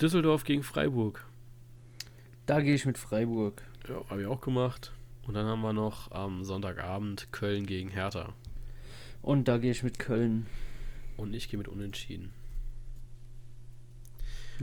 [0.00, 1.26] Düsseldorf gegen Freiburg.
[2.46, 3.62] Da gehe ich mit Freiburg.
[3.88, 4.92] Ja, habe ich auch gemacht.
[5.26, 8.32] Und dann haben wir noch am Sonntagabend Köln gegen Hertha.
[9.22, 10.46] Und da gehe ich mit Köln.
[11.16, 12.32] Und ich gehe mit Unentschieden.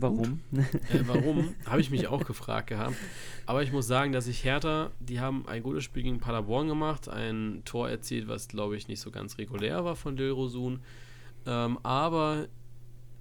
[0.01, 0.41] Warum?
[0.53, 1.55] Äh, warum?
[1.65, 2.95] Habe ich mich auch gefragt gehabt.
[3.45, 7.09] Aber ich muss sagen, dass ich Hertha, die haben ein gutes Spiel gegen Paderborn gemacht,
[7.09, 10.81] ein Tor erzielt, was glaube ich nicht so ganz regulär war von Dilrosun.
[11.45, 12.47] Ähm, aber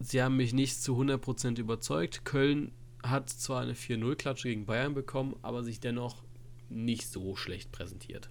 [0.00, 2.24] sie haben mich nicht zu 100% überzeugt.
[2.24, 2.72] Köln
[3.02, 6.22] hat zwar eine 4-0-Klatsche gegen Bayern bekommen, aber sich dennoch
[6.68, 8.28] nicht so schlecht präsentiert.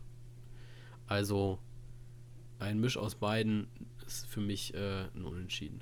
[1.08, 1.60] Also
[2.60, 3.68] ein Misch aus beiden
[4.08, 5.82] ist für mich äh, ein Unentschieden.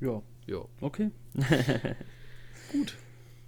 [0.00, 0.22] Ja.
[0.46, 0.64] Ja.
[0.80, 1.10] Okay.
[2.72, 2.96] Gut.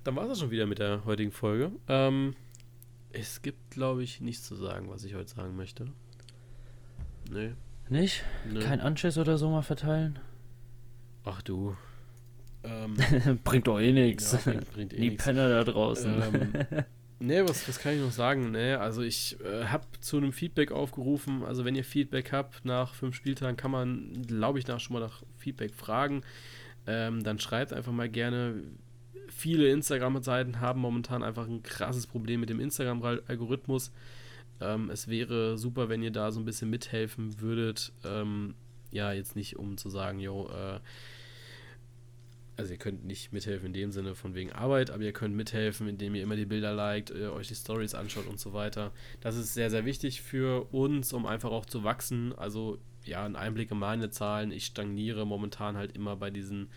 [0.04, 1.72] Dann war es das schon wieder mit der heutigen Folge.
[1.88, 2.34] Ähm,
[3.12, 5.86] es gibt, glaube ich, nichts zu sagen, was ich heute sagen möchte.
[7.30, 7.54] Nee.
[7.88, 8.24] Nicht?
[8.50, 8.60] nee.
[8.60, 10.18] Kein Anschiss oder so mal verteilen?
[11.24, 11.76] Ach du.
[12.62, 12.96] Ähm,
[13.44, 14.32] bringt doch eh nichts.
[14.32, 15.24] ja, bringt, bringt eh Die nichts.
[15.24, 16.22] Penner da draußen.
[16.22, 16.84] Ähm,
[17.18, 18.50] nee, was, was kann ich noch sagen?
[18.50, 21.44] Nee, also ich äh, habe zu einem Feedback aufgerufen.
[21.44, 25.00] Also wenn ihr Feedback habt nach fünf Spieltagen, kann man, glaube ich, nach, schon mal
[25.00, 26.22] nach Feedback fragen.
[26.86, 28.62] Ähm, dann schreibt einfach mal gerne.
[29.28, 33.90] Viele Instagram-Seiten haben momentan einfach ein krasses Problem mit dem Instagram-Algorithmus.
[34.60, 37.92] Ähm, es wäre super, wenn ihr da so ein bisschen mithelfen würdet.
[38.04, 38.54] Ähm,
[38.90, 40.80] ja, jetzt nicht um zu sagen, jo, äh,
[42.56, 45.88] also ihr könnt nicht mithelfen in dem Sinne von wegen Arbeit, aber ihr könnt mithelfen,
[45.88, 48.92] indem ihr immer die Bilder liked, äh, euch die Stories anschaut und so weiter.
[49.20, 52.32] Das ist sehr, sehr wichtig für uns, um einfach auch zu wachsen.
[52.36, 54.50] Also ja, ein Einblick in meine Zahlen.
[54.52, 56.70] Ich stagniere momentan halt immer bei diesen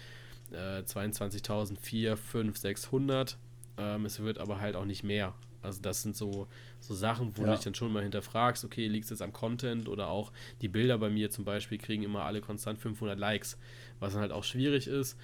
[0.52, 3.38] äh, 22.004, 5, 600.
[3.78, 5.34] Ähm, es wird aber halt auch nicht mehr.
[5.62, 6.48] Also das sind so,
[6.80, 7.50] so Sachen, wo Ja.
[7.50, 10.70] du dich dann schon mal hinterfragst, okay, liegt es jetzt am Content oder auch die
[10.70, 13.58] Bilder bei mir zum Beispiel kriegen immer alle konstant 500 Likes,
[14.00, 15.18] was dann halt auch schwierig ist.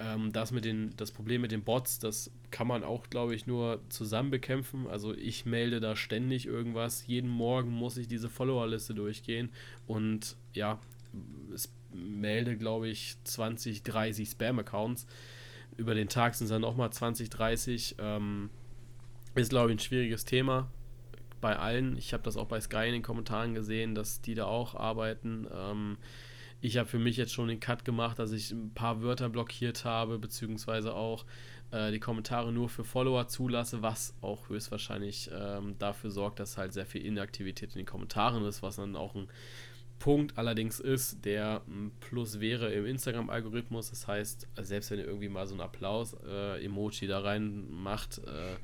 [0.00, 3.46] Ähm, das mit den, das Problem mit den Bots, das kann man auch, glaube ich,
[3.46, 4.86] nur zusammen bekämpfen.
[4.86, 7.06] Also ich melde da ständig irgendwas.
[7.06, 9.50] Jeden Morgen muss ich diese Followerliste durchgehen
[9.86, 10.80] und ja,
[11.54, 15.06] es melde, glaube ich, 20, 30 Spam-Accounts.
[15.76, 17.96] Über den Tag sind es dann nochmal 20, 30.
[17.98, 18.48] Ähm,
[19.34, 20.70] ist, glaube ich, ein schwieriges Thema
[21.42, 21.96] bei allen.
[21.98, 25.46] Ich habe das auch bei Sky in den Kommentaren gesehen, dass die da auch arbeiten.
[25.54, 25.98] Ähm,
[26.60, 29.84] ich habe für mich jetzt schon den Cut gemacht, dass ich ein paar Wörter blockiert
[29.84, 31.24] habe, beziehungsweise auch
[31.70, 36.72] äh, die Kommentare nur für Follower zulasse, was auch höchstwahrscheinlich ähm, dafür sorgt, dass halt
[36.72, 39.28] sehr viel Inaktivität in den Kommentaren ist, was dann auch ein
[39.98, 43.90] Punkt allerdings ist, der ein Plus wäre im Instagram-Algorithmus.
[43.90, 48.56] Das heißt, selbst wenn ihr irgendwie mal so ein Applaus-Emoji da rein macht, äh,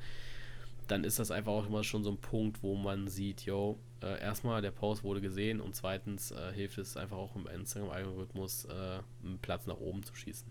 [0.87, 4.19] dann ist das einfach auch immer schon so ein Punkt, wo man sieht, yo, äh,
[4.21, 8.99] erstmal der Post wurde gesehen und zweitens äh, hilft es einfach auch im Instagram-Algorithmus äh,
[9.23, 10.47] einen Platz nach oben zu schießen.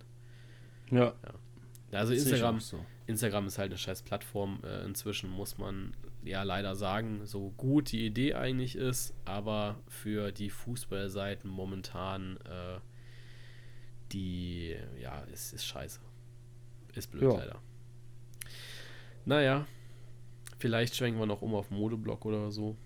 [1.22, 1.34] ja.
[1.92, 2.84] Also sehe ich Instagram, so.
[3.06, 4.60] Instagram ist halt eine scheiß Plattform.
[4.64, 5.94] Äh, inzwischen muss man
[6.24, 12.80] ja leider sagen, so gut die Idee eigentlich ist, aber für die Fußballseiten momentan, äh,
[14.12, 16.00] die, ja, ist, ist scheiße.
[16.94, 17.38] Ist blöd Ja.
[17.38, 17.60] leider.
[19.24, 19.66] Naja,
[20.58, 22.76] vielleicht schwenken wir noch um auf Modeblock oder so.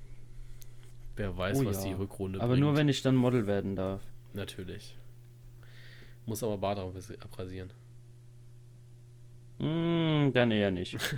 [1.17, 1.91] Wer weiß, Oh was ja.
[1.91, 2.61] die Rückrunde Aber bringt.
[2.61, 4.03] nur wenn ich dann Model werden darf.
[4.33, 4.97] Natürlich.
[6.27, 7.73] Muss aber Bart abrasieren.
[9.59, 10.97] Mm, dann eher nicht.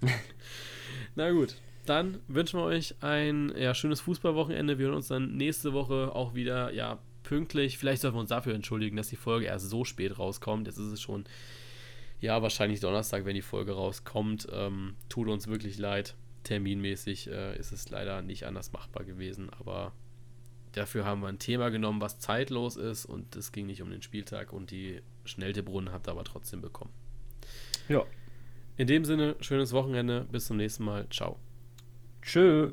[1.14, 1.56] Na gut,
[1.88, 4.78] dann wünschen wir euch ein ja, schönes Fußballwochenende.
[4.78, 7.78] Wir hören uns dann nächste Woche auch wieder ja, pünktlich.
[7.78, 10.66] Vielleicht sollten wir uns dafür entschuldigen, dass die Folge erst so spät rauskommt.
[10.66, 11.24] Jetzt ist es schon,
[12.20, 14.48] ja, wahrscheinlich Donnerstag, wenn die Folge rauskommt.
[14.52, 16.14] Ähm, tut uns wirklich leid.
[16.48, 19.92] Terminmäßig äh, ist es leider nicht anders machbar gewesen, aber
[20.72, 24.00] dafür haben wir ein Thema genommen, was zeitlos ist und es ging nicht um den
[24.00, 26.90] Spieltag und die Schnelltebrunnen habt ihr aber trotzdem bekommen.
[27.90, 28.02] Ja.
[28.78, 31.06] In dem Sinne, schönes Wochenende, bis zum nächsten Mal.
[31.10, 31.38] Ciao.
[32.22, 32.72] Tschö.